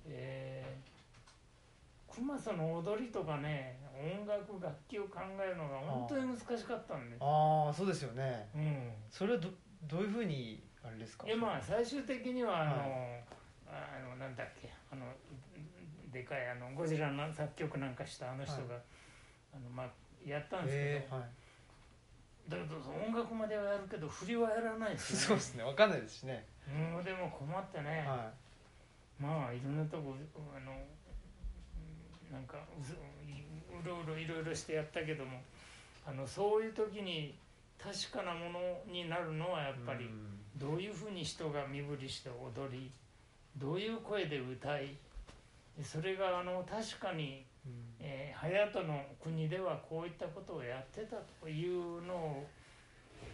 [0.05, 8.47] えー、熊曽の踊りとかね音楽楽器を考えるのが本当に難しかったんです、ああそうですよね。
[8.55, 9.49] うん、それはど
[9.87, 11.25] どういうふうにあれですか？
[11.25, 12.77] でまあ最終的にはあの、は
[13.67, 15.05] あのなんだっけあの
[16.11, 18.75] でかいあのゴジラの作曲なんかしたあの人が、
[19.53, 19.87] あのまあ
[20.25, 21.23] やったんですけど、えーはい
[22.49, 22.75] だけど
[23.07, 25.63] 音楽まではやるけど振りはやらないです そうですね。
[25.63, 26.45] わかんないですしね。
[26.67, 28.31] もうでも困ってね、は
[29.19, 30.15] まあいろんなとこ
[30.55, 32.57] あのうんなんか
[33.81, 35.41] うろうろいろいろしてやったけども
[36.05, 37.37] あのそういう時に
[37.77, 40.39] 確かなものになるのはやっいぱりうん。
[40.55, 42.91] どういうふうに人が身振りして踊り
[43.57, 44.95] どういう声で歌い
[45.77, 47.52] でそれがあの確かに、うん
[47.99, 52.45] えー、隼人の国ではこういったことをやってたというのを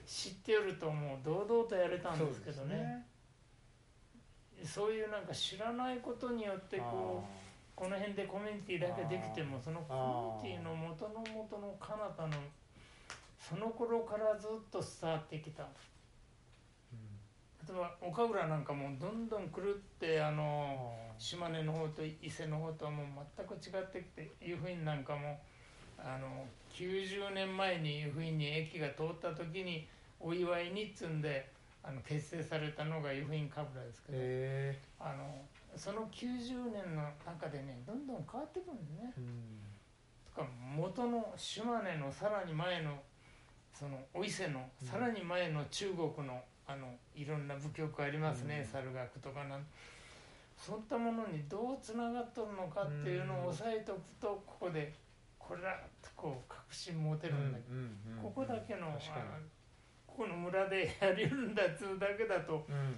[0.06, 3.06] 知っておるともう堂々とやれたんですけどね。
[4.64, 12.36] そういうなんか知らないことによってこうこの辺でコミュニティだけできてもそのコミュニティの元の元の彼方の
[13.40, 15.64] その頃からずっと伝わってきた
[17.70, 19.63] 例えば岡浦なんかもどんどん狂っ
[19.99, 23.05] てあの島根の方と伊勢の方とはもう
[23.38, 25.39] 全く違ってきて湯布院なんかも
[25.99, 26.28] あの
[26.74, 29.88] 90年前に湯布院に駅が通った時に
[30.20, 31.47] お祝いにっつんで
[31.84, 35.45] あの結成されたのが湯布院神楽ですけど、えあの
[35.76, 39.13] その90年の中でねどんどん変わってくるんですね。
[39.17, 39.59] うん
[40.36, 42.97] とか元の島根のさらに前の
[43.74, 48.72] そのお伊勢のさらに前の中国のあのいろんな部曲ありますね、うん。
[48.72, 49.65] 猿楽とかなん。
[50.55, 54.93] そういったものにどうつながっとるのかっていうのを押さえておくとここで
[55.39, 58.99] これだとこう確信持てるんだけど、ここだけのあ
[60.05, 62.93] ここの村でやりるんだっつうだけだと、うんうんうん。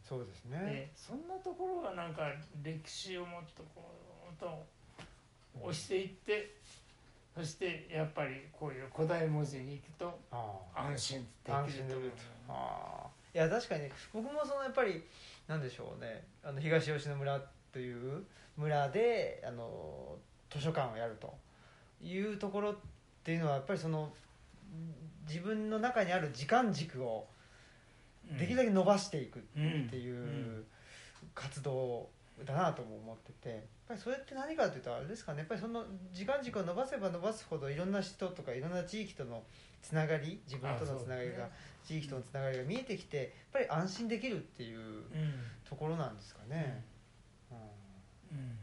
[0.00, 0.58] そうですね。
[0.58, 2.30] ね、そんなところがなんか
[2.62, 3.90] 歴史をもっとこ
[4.30, 4.66] うと
[5.60, 6.54] 押していって
[7.34, 10.20] そしてやっぱりこういう古代文字に行くと
[10.74, 11.84] 安心で安きる
[12.46, 13.08] とああ。
[13.34, 15.02] いや確かに僕もそのやっぱり
[15.48, 16.24] なんでしょうね。
[16.44, 17.40] あの東吉野村
[17.72, 18.24] という
[18.56, 20.16] 村であの
[20.50, 21.32] 図書館をやると。
[22.02, 22.74] いうところっ
[23.22, 24.12] ていうのはやっぱりその
[25.28, 27.26] 自分の中にある時間軸を
[28.38, 29.42] できるだけ伸ばしていくっ
[29.88, 30.64] ていう
[31.34, 32.08] 活動
[32.44, 35.38] だなとも思っててぱりそれって何かというとあれですかね。
[35.40, 39.42] やっぱりその時間軸を伸ばせば伸ばすほどいろんな人とかいろんな地域との
[39.82, 41.48] つながり自分とのつながりが、
[41.84, 45.04] 地域とのつながりが見えてきてやっぱり安心できるっていううん
[45.68, 46.84] ところなんですかね。
[47.50, 47.58] うん。
[48.38, 48.58] うん。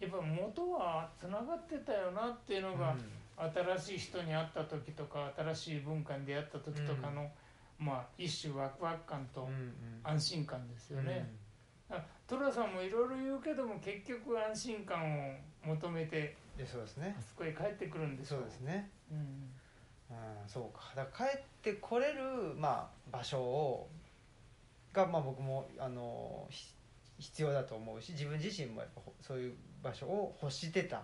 [0.00, 2.96] やっぱ元はつながってたよなっていうのが、
[3.36, 7.28] 新しい人に会った時とか新しい文化に出会った時とかの、
[7.78, 9.48] まあ一種ワクワク感と
[10.04, 11.28] 安心感ですよね。
[11.90, 15.34] あ寅さんもいろいろ言うけども結局安心感を
[15.64, 16.36] 求めて
[16.66, 17.14] そうですね。
[17.18, 20.92] あそこへ帰ってくるんでしょそうですね、うんうん、そうか。
[20.96, 22.20] だから帰ってこれる、
[22.56, 23.88] まあ、場所を
[24.92, 26.74] が、まあ、僕もあのひ
[27.18, 31.02] 必要だと思うし自分自身もやっぱほそういう場所を欲してた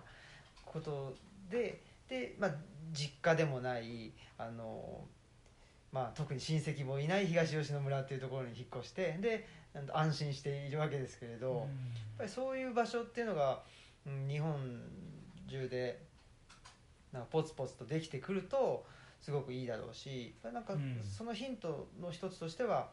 [0.65, 1.13] こと
[1.49, 2.51] でで、まあ、
[2.93, 5.01] 実家でもないあの、
[5.91, 9.45] まあ、特に親戚もいない東吉野村っていうところに引っ越してで
[9.93, 11.67] 安心しているわけですけれど、やっ
[12.17, 13.61] ぱりそういう場所っていうのが、
[14.05, 14.81] うん、日本
[15.49, 16.01] 中で
[17.11, 18.85] なんかポツポツとできてくると
[19.21, 21.01] すごくいいだろうしなんかうん。
[21.03, 22.89] そのヒントの一つとしては、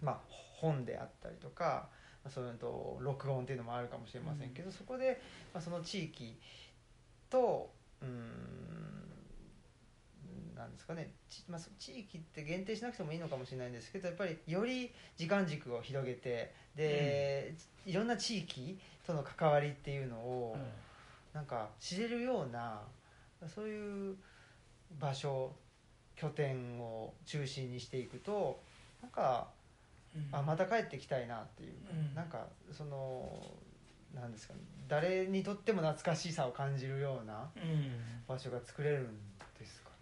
[0.00, 1.88] まあ、本であったりとか
[2.24, 5.20] まあそういうのと録音っていうのもあるかもしれませんけど、そこで、
[5.52, 6.38] まあ、その地域
[7.30, 7.70] と
[8.00, 9.01] うん
[10.62, 17.54] なんですかね、ちまあ、そ地域って限定しなくてもいいのかもしれないんですけどやっぱりより時間軸を広げてで、
[17.84, 20.56] いろんな地域との関わりっていうのを、
[21.34, 22.80] なんか知れるような
[23.46, 24.16] そういう
[25.00, 25.52] 場所
[26.14, 28.60] 拠点を中心にしていくと
[29.02, 29.48] なんか
[30.14, 30.28] うん。
[30.30, 32.14] あまた帰ってきたいなっていう、うん。
[32.14, 33.42] なんかその
[34.14, 34.60] なんですかね。
[34.88, 37.48] 誰にとっても懐かしさを感じるような
[38.28, 39.31] 場所が作れるん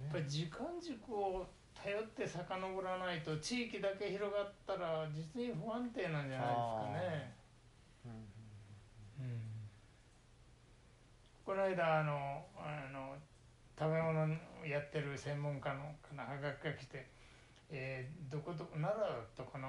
[0.01, 0.21] ですかね。
[0.21, 7.35] っぱり時間軸を頼って遡らないと地域だけ広がったら実に不安定なんじゃないですかね。
[8.05, 9.41] うんうん
[11.45, 13.17] この間あのあの
[13.77, 14.29] 食べ物
[14.65, 17.09] やってる専門家のかなはがきが来て、
[17.71, 19.67] えーどこどこ奈良だったかな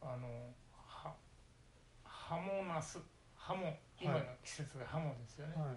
[0.00, 1.12] あのは
[2.04, 2.98] ハモナス
[3.34, 5.74] ハモ今の季節がハモですよね、はい。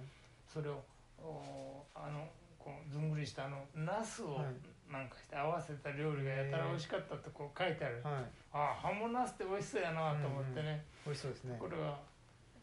[0.48, 0.82] それを
[1.18, 2.30] おあの
[2.64, 4.46] こうずんぐりしたあのナスをはい。
[4.92, 8.14] なんかして合わせた料理がやたら美味しかったってこう書いてある、はい、
[8.52, 11.56] ああハモナスって美味しそうやなと思ってね、美味しそうですね。
[11.58, 11.98] これは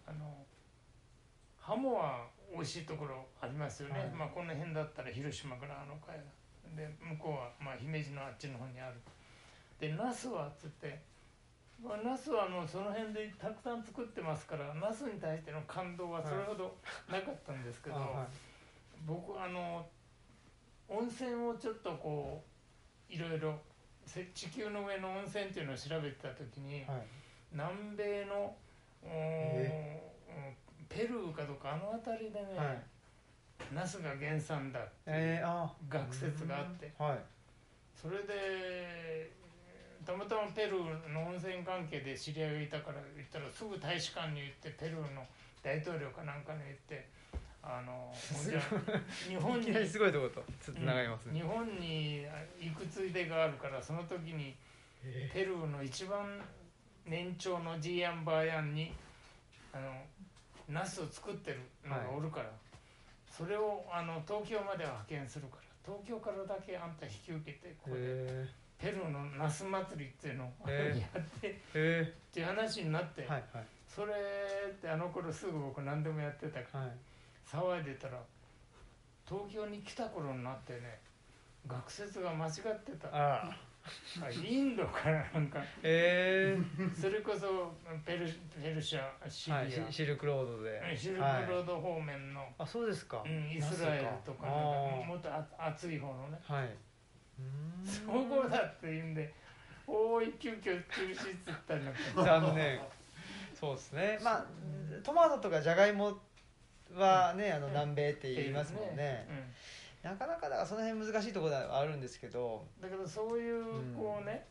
[0.07, 0.28] あの
[1.57, 4.09] ハモは美味しいところありますよね、はい。
[4.11, 6.20] まあこの辺だったら広島からあの海
[6.68, 9.01] 岸で向こうはまあ姫路のあっちの方にある。
[9.80, 11.01] でナスはっつって
[11.82, 16.76] まあナスはもうその辺でたくさん作ってますからナスに対しての感動はそれほど
[17.09, 18.47] なかったんですけど、あはい
[19.07, 19.86] 僕あの
[20.88, 22.42] 温泉をちょっとこ
[23.11, 23.55] ういろいろ
[24.07, 27.07] せ地球の上の温泉っていうのを調べてた時に、はい。
[27.53, 28.55] 南米の
[30.88, 32.82] ペルーかどうかあの辺りでね、はい。
[33.74, 35.44] ナスが原産だっていう
[35.88, 37.18] 学説があって、はい。
[37.94, 39.30] それで
[40.07, 45.26] たまたまペルーの温泉関係で知り合いがいたから言ったらすぐ大使館に行ってペルーの
[45.62, 47.09] 大統領かなんかに言って
[47.70, 48.10] あの
[49.28, 51.34] 日本にすごいとことつながりますね。
[51.34, 52.24] 日本に
[52.58, 54.56] 行くついでがあるからその時に
[55.04, 55.30] え。
[55.34, 56.40] ペルーの一番
[57.04, 58.94] 年長のジーアンバーヤンに
[59.74, 59.92] あの
[60.70, 62.50] ナスを作ってるのがおるから、
[63.30, 68.48] それをあの東京までは派遣するから東京からだけあんた引き受けてここでえ。
[68.78, 70.76] ペルーのナス祭りっていうのをや
[71.18, 71.54] ってっ
[72.32, 73.64] ていう話になって、ー、はいはい。
[73.88, 74.12] それ
[74.70, 76.90] ってあの頃すぐ僕何でもやってたからはい
[77.51, 78.20] 騒いでたら
[79.26, 80.99] 東京に来た頃になってね
[81.66, 83.09] 学説が間違ってた。
[83.09, 83.68] ああ。
[84.30, 85.61] インドからなんか。
[85.82, 86.57] え。
[86.99, 87.72] それこそ
[88.05, 88.26] ペル
[88.62, 90.96] ペルシャシー、リア、はい、シシルクロードで。
[90.96, 96.38] シルクロはいード方面の、あそうですか、うん、イスラエルとかなんかもっとあ暑い方のね。
[96.42, 96.64] はい。
[96.64, 99.32] うーんそこだって言うんで
[99.86, 102.80] おい急遽中止っつったりなんか残念。
[103.59, 104.18] そうですね。
[104.22, 104.46] まあ
[105.03, 106.18] トマトとかじゃがいも
[106.95, 107.72] はね、あのうん。
[107.72, 109.26] 南米って言いますもんね、
[110.05, 110.11] うん。
[110.11, 112.64] なかなかだからその辺難しいところではあるんですけど。
[112.80, 114.47] だけどそういううんこうね、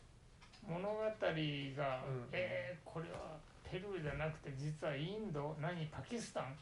[0.68, 2.28] 物語が、うん。
[2.32, 3.36] えーこれは
[3.70, 6.56] ペルーじゃなくて実はインド何パキスタン？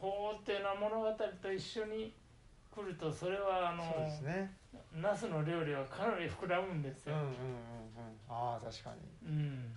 [0.00, 2.12] こうっていうような物語と一緒に
[2.74, 4.52] 来るとそれはあのそうですね。
[5.00, 7.36] ナスの料理はかなり膨らむんですよ、うんうんうんうん。
[8.28, 8.90] ああ確か
[9.24, 9.30] に。
[9.30, 9.72] うん。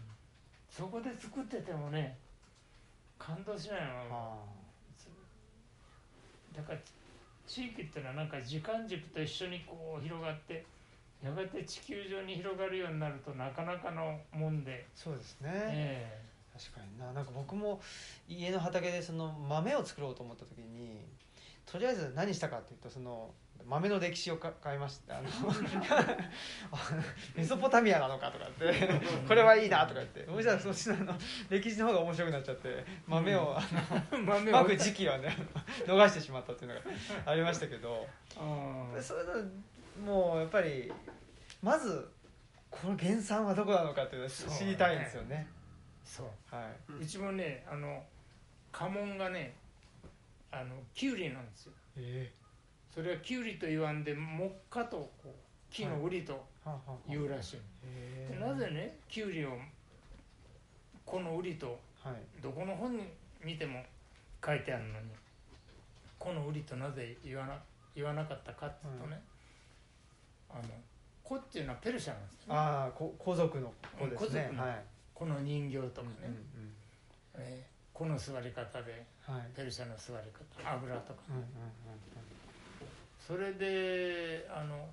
[0.69, 2.17] そこで作っててもね
[3.19, 3.87] 感動しないの。
[4.11, 4.37] あ
[6.59, 6.79] だから
[7.47, 10.65] 地域っていうのはなんか時間軸と一緒にこう広がって
[11.23, 16.21] やがて地球上に広がるようになるとなかなかのもんで、あそうですね、え。
[16.53, 17.11] 確かにな。
[17.11, 17.81] なんか僕も
[18.27, 21.05] 家の畑でその豆を作ろうと思った時に
[21.65, 23.31] とりあえず何したかっていうとその
[23.65, 25.17] 豆の歴史をか買いました。
[25.17, 25.29] あの
[27.35, 28.89] メソポタミアなのかとかって
[29.27, 30.25] これはいいなとか言って。
[30.25, 31.13] そしたらそっちの
[31.49, 33.61] 歴史の方が面白くなっちゃって豆をあ
[34.11, 34.39] の を。
[34.51, 35.35] まく時期はね
[35.85, 36.85] 逃してしまったっていうのが
[37.25, 38.07] ありましたけど。
[38.35, 39.51] そういう
[40.05, 40.91] のもうやっぱり
[41.61, 42.09] まず
[42.69, 45.47] この原産はどこなのかっていうのを知りたいんですよね。
[46.03, 46.55] そう。
[46.55, 48.03] はい、うちもねあの
[48.71, 49.55] 家紋がね
[50.51, 51.73] あのキュウリなんですよ。
[51.97, 52.31] え
[52.99, 54.19] それはキュウリと言わんで木
[54.69, 55.29] 花とこう
[55.71, 57.09] 木の瓜とえはあはあはあ。
[57.09, 59.51] 言うらしい、なぜねキュウリを
[61.05, 62.43] この瓜とはい。
[62.43, 63.03] どこの本に
[63.41, 63.81] 見ても
[64.45, 65.07] 書いてあるのに
[66.17, 67.53] この瓜となぜ言わな
[67.95, 69.21] 言わなかったかっていうとね、
[70.49, 70.63] あの
[71.23, 74.51] 子っていうのはペルシャなんですよ、ね、ああこ皇族の子ですね。
[74.53, 74.83] のはい。
[75.13, 79.05] この人形とかね、うえーこの座り方で
[79.53, 82.38] ペルシャの座り方油とかうんうんうん
[83.29, 84.87] それであの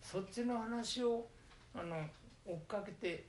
[0.00, 1.26] そっちの話を
[1.74, 1.96] あの
[2.46, 3.24] 追っかけて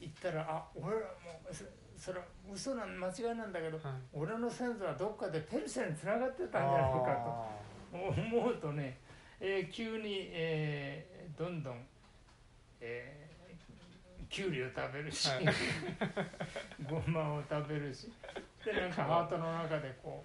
[0.00, 1.64] いったらあ俺らもうそ
[1.98, 3.92] それは嘘なん間違いなんだけどはい。
[4.12, 7.48] 俺の先祖はどっかでペルシャにつながってたんじゃないか
[7.92, 7.98] あと
[8.36, 8.96] 思うとね、
[9.40, 11.80] えー急に、えーどんどん、
[12.80, 15.46] えーきゅうりを食べるし、はい。
[16.88, 18.12] ごまを食べるし
[18.64, 20.22] でなんかハートの中でこ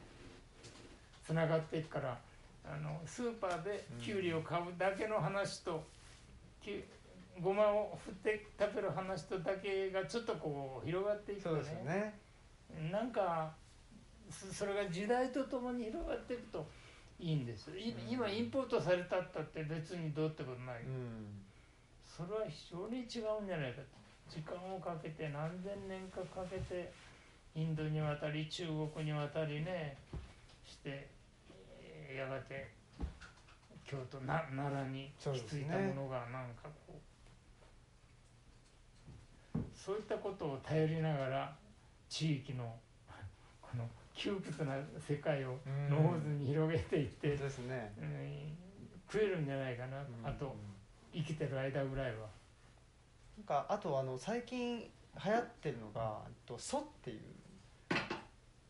[0.63, 2.19] うつながっていくから
[2.63, 5.83] あのスーパーできゅうりを買うだけの話と、
[6.61, 6.83] きゅ
[7.41, 12.19] ごまを振って食べる話とだけがちょっとこう広がっていくとーそうですよね。
[12.91, 13.51] なんか
[14.29, 16.65] そそれが時代とともに広がっていくと
[17.19, 17.71] いいんです。
[17.71, 18.09] よいうん。
[18.09, 21.41] 今インポートされたったって別にどうってことない、うん。
[22.07, 23.87] それは非常に違うんじゃないかと。
[24.29, 26.91] 時間をかけて何千年かかけて
[27.53, 29.97] インドに渡り中国に渡りね
[30.65, 31.20] してえー
[32.15, 32.69] やがて
[33.83, 35.47] 京都な奈良にそうですね。
[35.47, 36.99] きついたものがなんかこ
[39.55, 39.59] う。
[39.75, 41.55] そういったことを頼りながら
[42.07, 42.77] 地域の
[43.61, 45.89] この窮屈な世界をうん。
[45.89, 47.93] ノーズに広げていって、ですね。
[47.97, 48.57] うん
[49.11, 50.05] 食えるんじゃないかな、うん。
[50.25, 50.55] あと
[51.13, 52.29] 生きてる間ぐらいは。
[53.37, 54.89] なんかあとあの最近流
[55.31, 57.21] 行ってるのが「とソ」っていう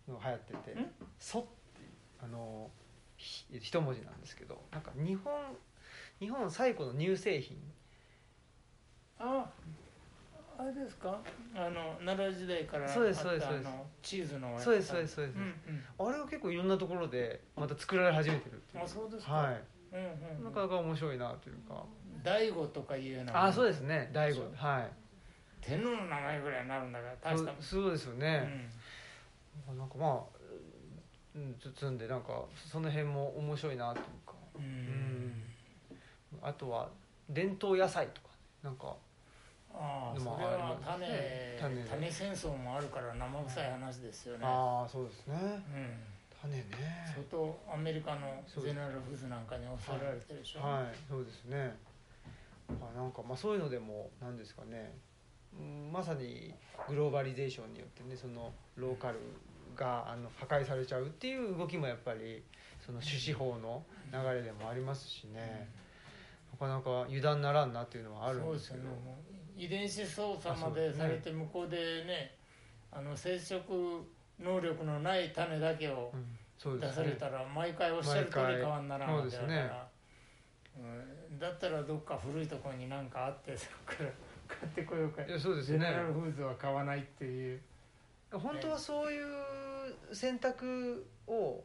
[0.07, 0.79] のが流行ってて。
[0.79, 1.43] ん「ソ」っ
[1.75, 1.89] ていう
[2.23, 2.80] あのひ
[3.51, 5.33] 一文字なんですけどなんか日本
[6.19, 7.57] 日本最古の乳製品。
[9.19, 9.45] あ
[10.57, 11.19] あれですか？
[11.55, 13.47] あの奈良時代からあったそうですそうです。
[13.47, 13.69] そうです
[14.03, 15.35] チーズのそうですそうですそうです。
[15.35, 15.43] うん
[16.01, 16.09] うん。
[16.09, 19.33] あれが結構いろんなところでまた作られ始めてるってあそうですか。
[19.33, 19.63] はい。
[19.93, 20.43] うんうんうん。
[20.45, 21.83] なかなか面白いなというか。
[22.23, 24.11] 大悟とかいうようなあそうですね。
[24.13, 24.51] 大悟。
[24.55, 24.91] はい。
[25.61, 28.69] 天皇の名前ぐらいになるんだから大したそうですようね、
[29.73, 29.77] ん。
[29.77, 30.40] なんかまあ
[31.35, 34.33] うんでなんかその辺も面白いなというか。
[34.57, 34.63] うん。
[35.27, 35.43] ん。
[36.41, 36.89] あとは
[37.29, 38.27] 伝統野菜とか
[38.63, 38.95] なんか
[39.73, 41.87] ああそれは種ね。
[41.89, 44.45] 種戦争もあるから生臭い話ですよね。
[44.45, 45.35] ああそうですね。
[45.35, 45.37] う
[45.77, 45.89] ん。
[46.41, 46.65] 種ね。
[47.05, 50.59] 相当アメリカのゼネラルフーズなんかに襲われてるでしょ。
[50.59, 50.83] はい。
[51.09, 51.75] そうですね。
[52.69, 54.91] あなんかまあそういうのでも何ですかね。
[55.57, 56.53] うんまさに
[56.87, 59.19] グローバリゼーションによってねそのローカル
[59.75, 62.43] があの破壊されちゃうっていう動きもやっぱり
[62.85, 65.67] その種子法の流れでもありますしね。
[66.51, 68.53] なかなか油断ならんなっていうのはあるんでけど。
[68.53, 68.81] ですすよね。
[69.57, 72.35] 遺伝子操作までされて向こうでね
[72.91, 73.61] あの生殖
[74.39, 76.11] 能力のない種だけを
[76.57, 79.87] 出されたら毎回おっしゃる通り変わんならんわけだから、
[80.77, 81.39] ううん。
[81.39, 84.09] だったらどっか古いところに何かあってそこから
[84.47, 85.23] 買ってこようか。
[85.23, 87.61] いやそうですゼよねネラルフーズは買わないっていう
[88.31, 89.25] 本当はそういう
[90.13, 91.63] 選択を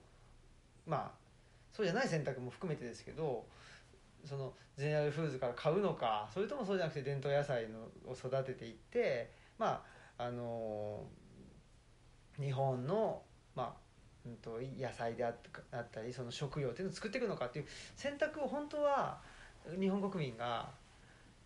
[0.87, 1.11] まあ
[1.73, 3.45] そうじゃない選択も含めてですけど
[4.25, 7.79] そのゼネラルフーズから買うのかそれともそうじゃなくて伝統野菜の
[8.11, 9.83] を育てていってま
[10.19, 11.05] ああの
[12.41, 13.23] 日本の
[13.55, 13.87] まあ
[14.43, 15.33] と野菜であ
[15.71, 19.21] あったりその食料っていうのを作っていくのかっていう選択を本当は
[19.79, 20.71] 日本国民が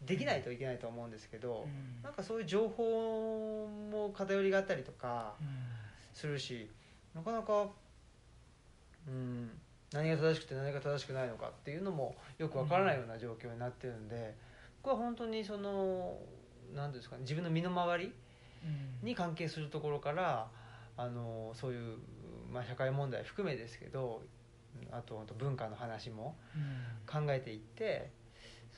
[0.07, 2.03] できないといけないと思うんですけど、うん。
[2.03, 5.35] なんかそういう情報も偏りがあったりとか
[6.15, 6.71] するし
[7.15, 7.69] なかなか、
[9.07, 9.51] うん、
[9.93, 14.35] 何が正しくて何が正しくないのかっていうのもよくわからないような状況になってるんで、
[14.83, 16.17] 僕は本当にその
[16.75, 18.13] 何ですかね自分の身の回り
[18.65, 19.07] うん。
[19.07, 20.49] に関係するところから
[20.97, 21.99] あのそういう、
[22.53, 24.23] まあ、社会問題含めですけど
[24.93, 27.27] あと文化の話もうん。
[27.27, 28.11] 考えていって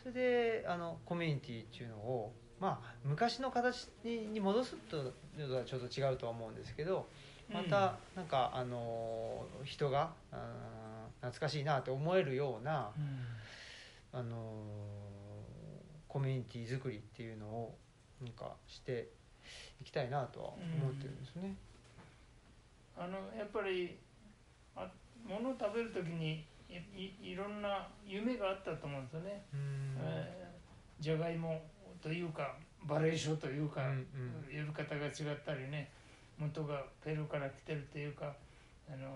[0.03, 5.01] それであのコミュニティっていうのを、まあ、昔の形にに戻すとい
[5.43, 7.07] うのはちょっと違うとは思うんですけど
[7.53, 10.13] またなんか、あの人が
[11.21, 13.23] 懐かしいなと思えるような、うん。
[14.15, 14.37] あの
[16.07, 17.79] コミュニティ作りっていうのを
[18.21, 19.09] なんかして
[19.81, 21.57] いきたいなとは思ってるんですね。
[22.95, 23.97] あのやっぱり
[24.77, 24.87] あ
[25.27, 26.45] 物を食べる時に
[26.95, 29.45] いろんな夢があったと思うんですよね、
[31.01, 31.61] じゃがいも
[32.01, 32.55] というか
[32.85, 34.67] バレー書というか、うんうん。
[34.67, 35.91] 呼び方が違ったりね
[36.39, 38.33] 元がペルーから来てるというか
[38.89, 39.09] あの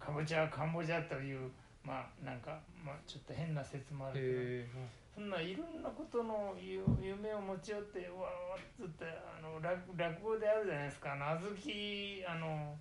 [0.00, 1.50] カボチャカンボジャという
[1.84, 11.12] まあなんか、まあ、ちょっと変な説もあるけど、へそんないろんなことのゆ夢を持ち寄ってわーっつってあの落落語であるじゃないですか。
[11.12, 12.78] あの小豆あの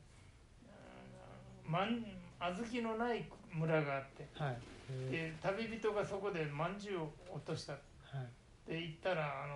[1.65, 2.05] うんまん
[2.41, 4.57] 小豆のない村があってーはい。
[5.09, 7.73] へで旅人がそこでまんじゅうを落とした。
[7.73, 7.75] ー
[8.17, 8.23] は
[8.67, 8.71] い。
[8.71, 9.53] で行ったらあの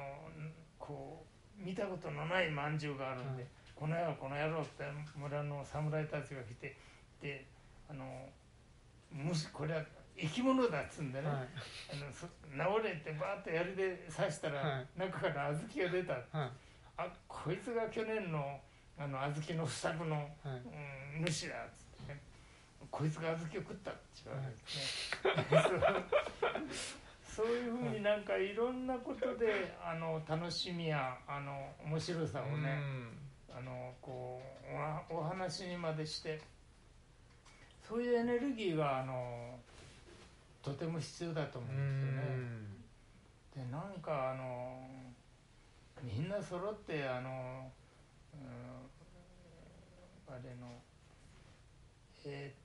[0.78, 1.26] こ
[1.60, 3.52] う見たことのないまんじゅうがあるんで、はい。
[3.76, 4.84] この野郎この野郎って
[5.18, 6.78] 村の侍たちが来て
[7.22, 7.46] で
[7.90, 8.06] あの
[9.12, 9.82] むしこれは
[10.18, 11.36] 生き物だっつうんでね、はい。
[11.36, 14.88] あのそ直れってバーッと槍で刺したら、はい。
[15.00, 16.14] 中から小豆が出た。
[16.14, 16.50] はい。
[16.98, 18.60] あこいつが去年の
[18.98, 20.28] あの小豆の不作の、はい。
[21.20, 21.85] うん、主だっつ
[22.96, 24.56] こいつが小豆を食ったって言われて。
[25.54, 25.62] ね、
[27.36, 32.80] そうそういうふうになんかいろんなことであの楽しみやあの面白さをね、
[33.54, 34.42] あのこ
[34.72, 36.40] うおわお話にまでして
[37.86, 39.60] そういうエネルギーがあの
[40.64, 42.22] とても必要だと思ううんですよね。
[43.58, 43.70] ん。
[43.70, 44.80] でなんかあの
[46.02, 47.70] みんな揃ってあの、
[48.34, 48.38] う
[50.32, 50.68] ん、あれの
[52.28, 52.65] えっ、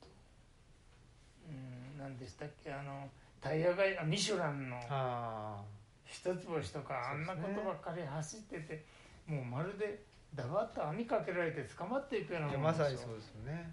[2.01, 2.73] 何でしたっけ？
[2.73, 3.07] あの
[3.39, 5.61] タイヤがあミシュランのあ
[6.03, 8.83] 一つ星とか、あんなことばっかり走ってて
[9.27, 10.01] もうまるで
[10.33, 13.71] だばっと網かけられて捕まっていくようなもんまさにそうですよね。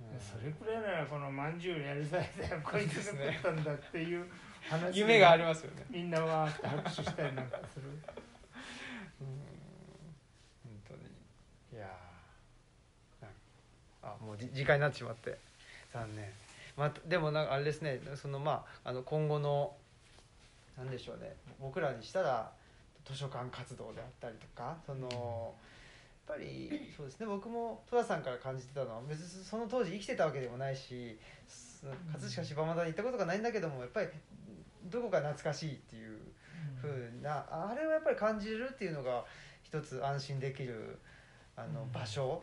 [0.00, 0.20] うん。
[0.20, 4.24] それくらいならこのまんじゅうやりたいだよこいつが食ったんだっていう
[4.68, 5.84] 話で夢がありますよね。
[5.90, 7.88] みんなわーって拍手したりなんかする。
[9.20, 9.26] うん。
[10.64, 11.00] 本当に。
[11.74, 11.90] いや
[14.02, 15.38] あもうじ時間になってしまって。
[15.92, 16.30] 残念
[16.78, 19.72] またでもなんかあれですねそのまああの今後の
[20.76, 22.50] なんでしょうね僕らにしたら
[23.04, 25.54] 図書館活動であったりとかその
[26.28, 31.18] やっぱりそうですね僕も戸田さんから感じてたのは別にその当時生きてたわけでもないし
[31.48, 34.08] す葛飾柴又に行ったことがないんだけどもやっぱり
[34.84, 36.18] どこか懐かしいっていう
[36.80, 39.24] ふうなあれをやっぱり感じれるっていうのが
[39.62, 40.98] 一つ安心できる
[41.56, 41.92] あのうん。
[41.92, 42.42] 場所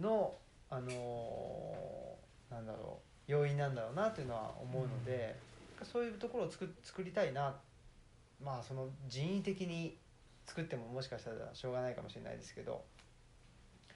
[0.00, 0.34] の、
[0.68, 2.16] あの
[2.50, 5.36] なんだろう要因なんだろうなというのは思うので、
[5.82, 7.54] そういうところを作作りたいな
[8.42, 9.96] まあその人為的に
[10.46, 12.82] 作ってももしかしたらしょうがないかもしれないですけど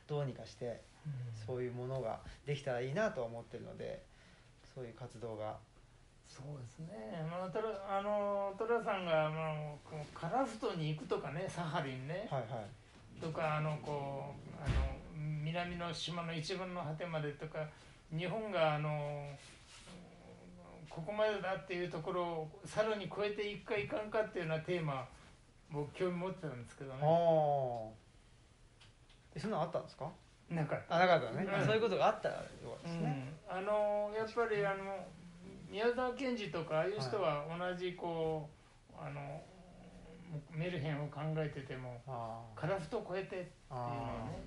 [0.07, 0.81] どうにかして
[1.47, 4.03] そういうものができたらいいなとは思ってるので
[4.75, 5.57] そういう活動が。
[6.29, 13.21] そうですね、まあ、トラあのトラさんが、まあ、こうカラフトに行くとかねサハリンね、はいはい。
[13.21, 17.67] とかあのこうあの南の島の一番の果てまでとか
[18.17, 19.29] 日本があの
[20.89, 25.07] ここまでだっていうところをさらに超えていくかいかんかっていうようなテーマ
[25.71, 27.01] 僕興味持ってたんですけどあね
[29.41, 30.11] そんなのあったんですか？
[30.51, 31.65] なんかあなかったね、うん。
[31.65, 33.05] そういうことがあったらよかったですうん。
[33.05, 35.07] ね、あのやっぱりあの
[35.71, 38.51] 宮沢賢治とかああいう人は同じこ
[38.91, 39.41] う、あの
[40.51, 44.43] メルヘンを考えててもあカラフト超えてっていうのはあね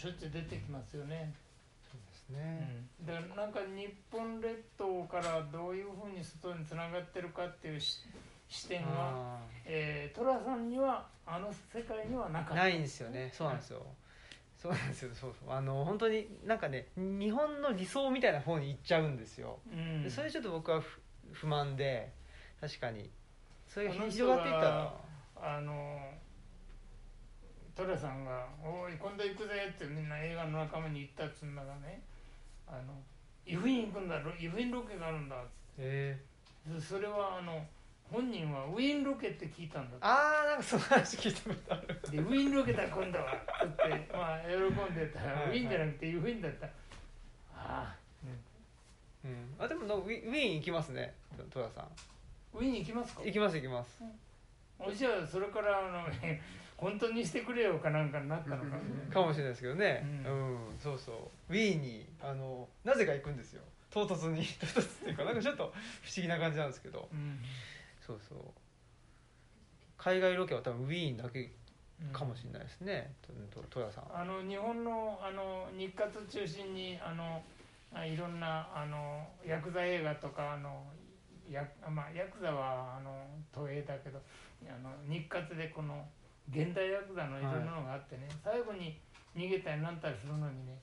[0.00, 1.34] しょっちゅう出てきますよね。
[1.82, 7.98] そうですね、うん、だからなんか日本列島からどういうふうに外につながってるかっていうし
[8.48, 12.54] 視点は、あえー、寅さんにはあの世界にはなかった。
[12.54, 13.30] ーないんですよね。
[13.34, 13.86] そうなんですよ、
[14.56, 15.10] そうなんですよ。
[15.14, 15.54] そうそう。
[15.54, 21.00] あの本当になんかね日本の理想みたいな方に行っちゃうんですよ、うん、でそれちょっと僕は不
[21.32, 22.10] 不満で
[22.60, 23.10] 確かに。
[23.68, 24.94] それが広がっていったら。
[25.42, 25.98] あの
[27.86, 32.02] 寅さんが「おい今度行くぜ」ってみんな映画の仲間に言ったっつうんだがね
[32.66, 32.94] あの
[33.46, 35.52] 湯布院行くんだろ湯布院ロケがあるんだっつって。
[35.78, 36.18] え
[36.66, 37.66] でそれはあの
[38.10, 42.00] 本人はウィーンロケって聞いたんだああなんかその話聞いたことある。
[42.10, 43.32] でウィーンロケだ今度は。
[43.34, 45.20] って まあ喜んでた。
[45.24, 46.66] らウィーンじゃなくて湯布院だった。
[46.66, 46.70] あ
[47.56, 47.96] あ、
[49.24, 49.54] うん。
[49.58, 51.14] あでもなウィウィーン行きますね
[51.50, 51.88] 戸田さん。
[52.52, 53.22] ウィーン行きますか？
[53.24, 54.02] 行きます行きます。
[54.78, 56.08] おじゃあそれからあの
[56.80, 58.78] 本当にしてくれよかなんかになったのか
[59.12, 60.02] かもしれないですけどね。
[60.24, 61.52] ううん、そうそう。
[61.52, 63.62] ウィーンにあのなぜか行くんですよ。
[63.90, 64.44] 唐突に。
[64.58, 65.74] 唐突っていうかなんかちょっと不思
[66.22, 67.08] 議な感じなんですけど。
[67.12, 67.40] うん。
[68.00, 68.38] そうそう。
[69.98, 71.50] 海外ロケは多分ウィーンだけ
[72.02, 72.12] うん。
[72.12, 73.14] かもしれないですね。
[73.20, 74.16] とと戸田さん。
[74.16, 77.44] あの日本のあの日活中心にあの
[77.92, 80.84] あいろんなあのヤクザ映画とかあの
[81.50, 84.20] やまあヤクザはあの東映だけど
[84.68, 86.06] あの日活でこの
[86.52, 87.42] 現代ヤクザのい。
[87.42, 88.98] ろんなのがあってね、最後に
[89.36, 90.78] 逃げたりなんたりするのにね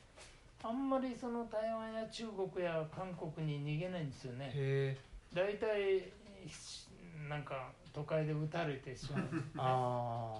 [0.63, 4.97] あんまりその台湾や中国や韓国に逃げないんですよね。
[5.33, 6.11] 大体
[6.49, 6.87] し
[7.29, 9.23] なんか都会で撃たれてしまう。
[9.57, 10.35] あ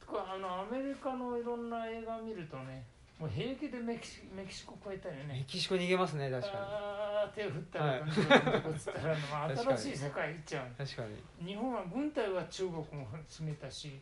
[0.00, 2.84] とかあのアメリカのいろんな映画を見るとね
[3.18, 8.00] もう平気でメキシメキシコ越えたりあメねキシコ逃げますね確かあー手振ったはい。
[8.00, 8.06] こ
[8.70, 9.16] っつったら、
[9.76, 10.68] 新しい世界行っちゃう。
[10.68, 10.74] に。
[10.76, 11.02] 確か
[11.40, 11.48] に。
[11.48, 12.84] 日本は軍隊は中国も
[13.28, 13.98] 占めたし、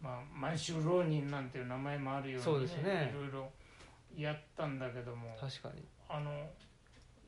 [0.00, 3.12] まあ、満州浪人なんていう名前もあるように、そうですね。
[3.12, 3.50] いろいろ
[4.16, 5.84] やったんだけども確かに。
[6.08, 6.30] あの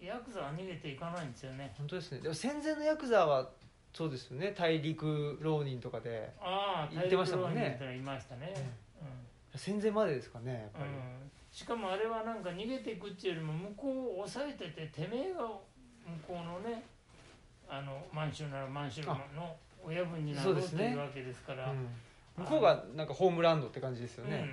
[0.00, 1.74] ヤクザは逃げていかないんですよね。
[1.76, 2.20] 本当ですね。
[2.20, 3.50] でも戦前のヤクザは
[3.92, 4.54] そうですよね。
[4.56, 7.78] 大陸浪人とかでああ言ってましたもんね。
[7.96, 8.54] いましたね、
[9.54, 11.30] 戦前までですかねやっぱり、うん。
[11.50, 15.58] しかもあれはなんか逃げていくっていうよりも向こうを抑えてててめえが向
[16.26, 16.84] こうのね
[17.68, 19.16] あの満州なら満州の
[19.84, 21.88] 親分になろうというわけですから、うん
[22.36, 24.48] 向こうがなんかホームランドって感じですよね、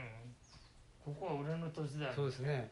[1.05, 2.69] うん、ここは俺の土地だそうですね。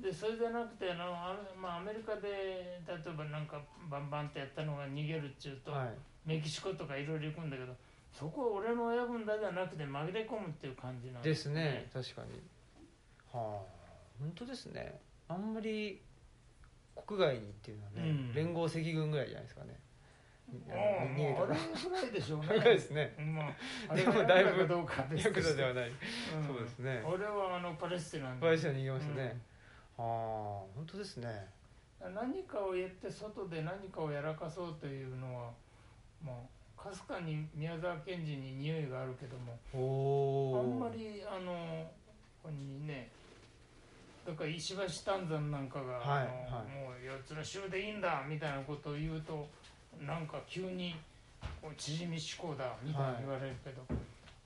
[0.00, 3.60] でそれじゃなくてあのあれ、まあ、アメリカで例えばなんか
[3.90, 5.88] バンバンってやったのが逃げるっちゅうと、はい。
[6.24, 7.74] メキシコとかいろいろ行くんだけど
[8.12, 11.88] そこは俺の親分だじゃなくて紛れ込むっていう感じなんですね。
[11.92, 12.40] 確かに。
[13.32, 13.78] はあ。
[14.20, 15.00] 本当ですね。
[15.28, 16.00] あんまり
[16.94, 18.34] 国外にっていうのはね、うん。
[18.34, 19.78] 連合赤軍ぐらいじゃないですかね
[20.48, 22.46] 逃げたらまああれぐらいでしょうね。
[22.48, 23.14] ぐらいですね。
[23.18, 23.52] まあ、
[23.90, 25.94] あでもだいぶかどうかヤクザではない、うん。
[26.46, 27.02] そうですね。
[27.04, 29.40] 俺はあのパレスチナにパレスチナに逃げましたね、
[29.98, 31.28] ああ本当ですね。
[31.28, 31.58] うん
[32.14, 35.50] 何かを言って外で何かをやらかそうというのは
[36.24, 36.32] ま
[36.78, 39.58] あかすかに宮沢賢治に匂いがあるけども
[40.60, 41.84] あんまりあの
[42.40, 43.10] ここにね
[44.24, 46.70] だから石橋丹山なんかが、はいあのはい。
[46.70, 49.48] もう4つの州でいいんだみたいなことを言うと
[50.00, 50.94] なんか急に
[51.60, 53.82] こう縮み思考だみたいに言われるけど、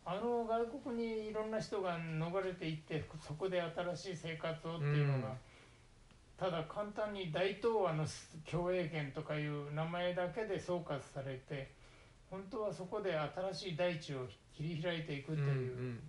[0.05, 3.61] あの外国にいろんな人が逃れていってそこで
[3.97, 5.23] 新しい生活をっていうのが、うん。
[6.39, 8.05] ただ簡単に大東亜の
[8.51, 11.71] 共栄圏とかいう名前だけで総括されて
[12.31, 13.17] 本当はそこで
[13.53, 14.27] 新しい大地を
[14.57, 15.41] 切り開いていくという。
[15.41, 15.59] うんうんう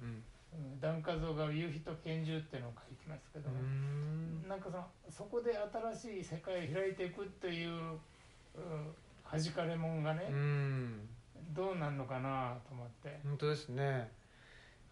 [0.06, 0.24] ん。
[0.80, 3.49] 檀家像が夕日と拳銃っていうのを書いてますけど
[4.48, 5.57] なんかそのそこで
[5.95, 8.60] 新しい世界を開いていくというう
[9.38, 11.10] 弾かれもんがね、うん。
[11.53, 13.84] どうなんのかなと思って、本当ですね。
[13.84, 14.07] は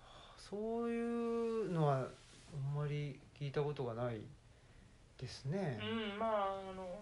[0.04, 2.00] あそういうのはあ
[2.58, 4.22] んまり聞いたことがない
[5.22, 7.00] ですね、うんまああの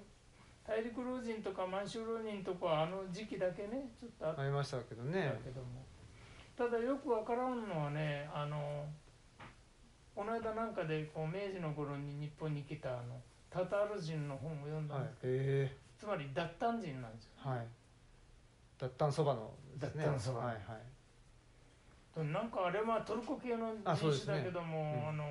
[0.68, 5.82] 大陸老人とか満州浪人とかはあの時期だけねちょっとあありましたけどだねけども、
[6.56, 8.86] ただよくわからんのはねあの
[10.14, 17.32] この間なんかでこう明治の頃に日本に来たあのタタール人の本を読んだんはいですけど、えつまり脱炭人なんですよ。
[17.46, 17.68] えはい。
[18.80, 20.06] 脱炭そばのですね。
[20.06, 20.40] 脱炭そば。
[20.40, 20.62] はいは
[22.24, 22.26] い。
[22.26, 25.10] なんかあれはトルコ系の人種だけども、うん。
[25.10, 25.26] あの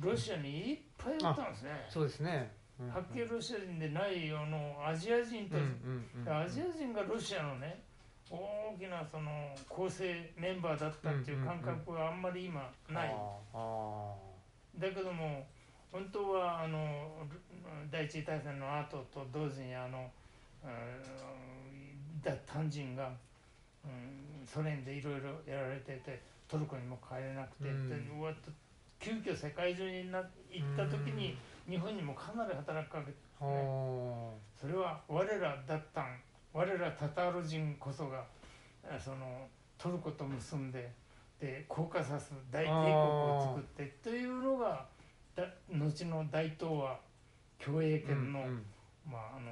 [0.00, 1.86] ロシアにいっぱいいたんですね。
[1.88, 2.50] そうですね、
[2.80, 2.86] うん。
[2.86, 7.80] うんはっきりロシア人でないよのアジア人たち、うんうんアジア人がロシアのね
[8.30, 14.14] 大きなその構成メンバーだったっていう感覚はあんまり今ない、あーあ
[14.78, 15.46] だけども
[15.92, 17.26] 本当はあの
[17.90, 20.10] 第一次大戦の後と同時にあの
[20.64, 20.70] うん
[22.22, 23.10] 脱炭人が、
[23.84, 28.36] うん、ソ連でいろいろやられててトルコにも帰れなくて、うん。
[29.02, 31.36] 急遽世界中にな行った時に
[31.68, 36.20] 日本にもかなり働きかけてほそれは我らだったん
[36.52, 38.22] 我らタタール人こそが
[38.84, 40.92] あそのトルコと結んで
[41.40, 44.86] でコーカサス大帝国を作ってというのが
[45.34, 46.98] だ後の大東亜
[47.64, 48.66] 共栄う圏の、うんうん。
[49.10, 49.50] まああの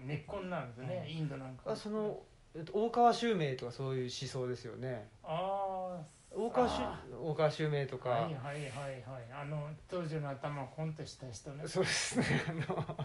[0.00, 2.20] うん根っこになるんですね、インドなんかあその
[2.54, 5.08] えっと大川襲名とかそういう思想ですよね。
[5.24, 5.98] あ
[6.30, 7.00] 大川襲あ。
[7.18, 9.02] 大川襲名とか、あはいはいはいはい。
[9.42, 11.66] あの当時の頭をコンとした人ね。
[11.66, 12.26] そうですね。
[12.48, 12.96] あの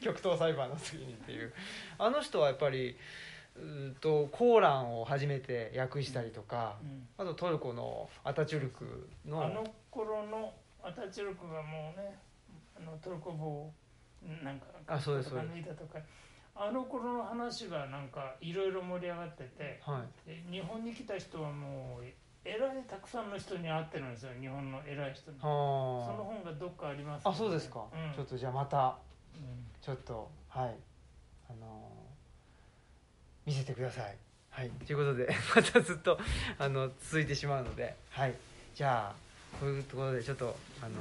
[0.00, 1.52] 極東裁判の次にっていう。
[1.98, 2.96] あの人はやっぱり
[3.56, 7.08] うーとコーランを初めて訳したりとか、うん。
[7.18, 9.44] あとトルコのアタチュルクの。
[9.44, 12.18] あの頃のアタチュルクがもうね
[12.76, 13.72] あのトルコ帽
[14.42, 15.98] なんかあそうですそうで脱いだとか。
[16.54, 20.28] あの頃の話がなんかいろいろ盛り上がっててはい。
[20.28, 22.04] で日本に来た人はもう
[22.44, 25.40] 偉いたくさんの人に会ってるんですよ日本の偉い人に。
[25.40, 28.14] そのは本がどっかありますああそうですか、うん。
[28.14, 28.98] ちょっとじゃあまた
[29.34, 29.64] うん。
[29.80, 30.76] ちょっとはい。
[31.48, 32.02] あのー
[33.44, 34.16] 見せてください。
[34.50, 34.70] はい。
[34.86, 36.18] ということで またずっと
[36.58, 37.96] あの続いてしまうので。
[38.10, 38.34] はい。
[38.74, 39.14] じゃあ
[39.60, 40.94] こういうところでちょっとあのー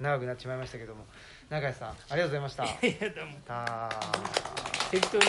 [0.00, 1.04] 長くなってしまいましたけども
[1.50, 2.64] 永井さんありがとうございました。
[2.86, 3.36] いやでも。
[3.46, 3.90] た
[4.90, 5.24] 適当に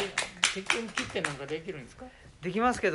[0.54, 2.06] 適当に切ってなんかできるんですか？
[2.42, 2.90] できますけど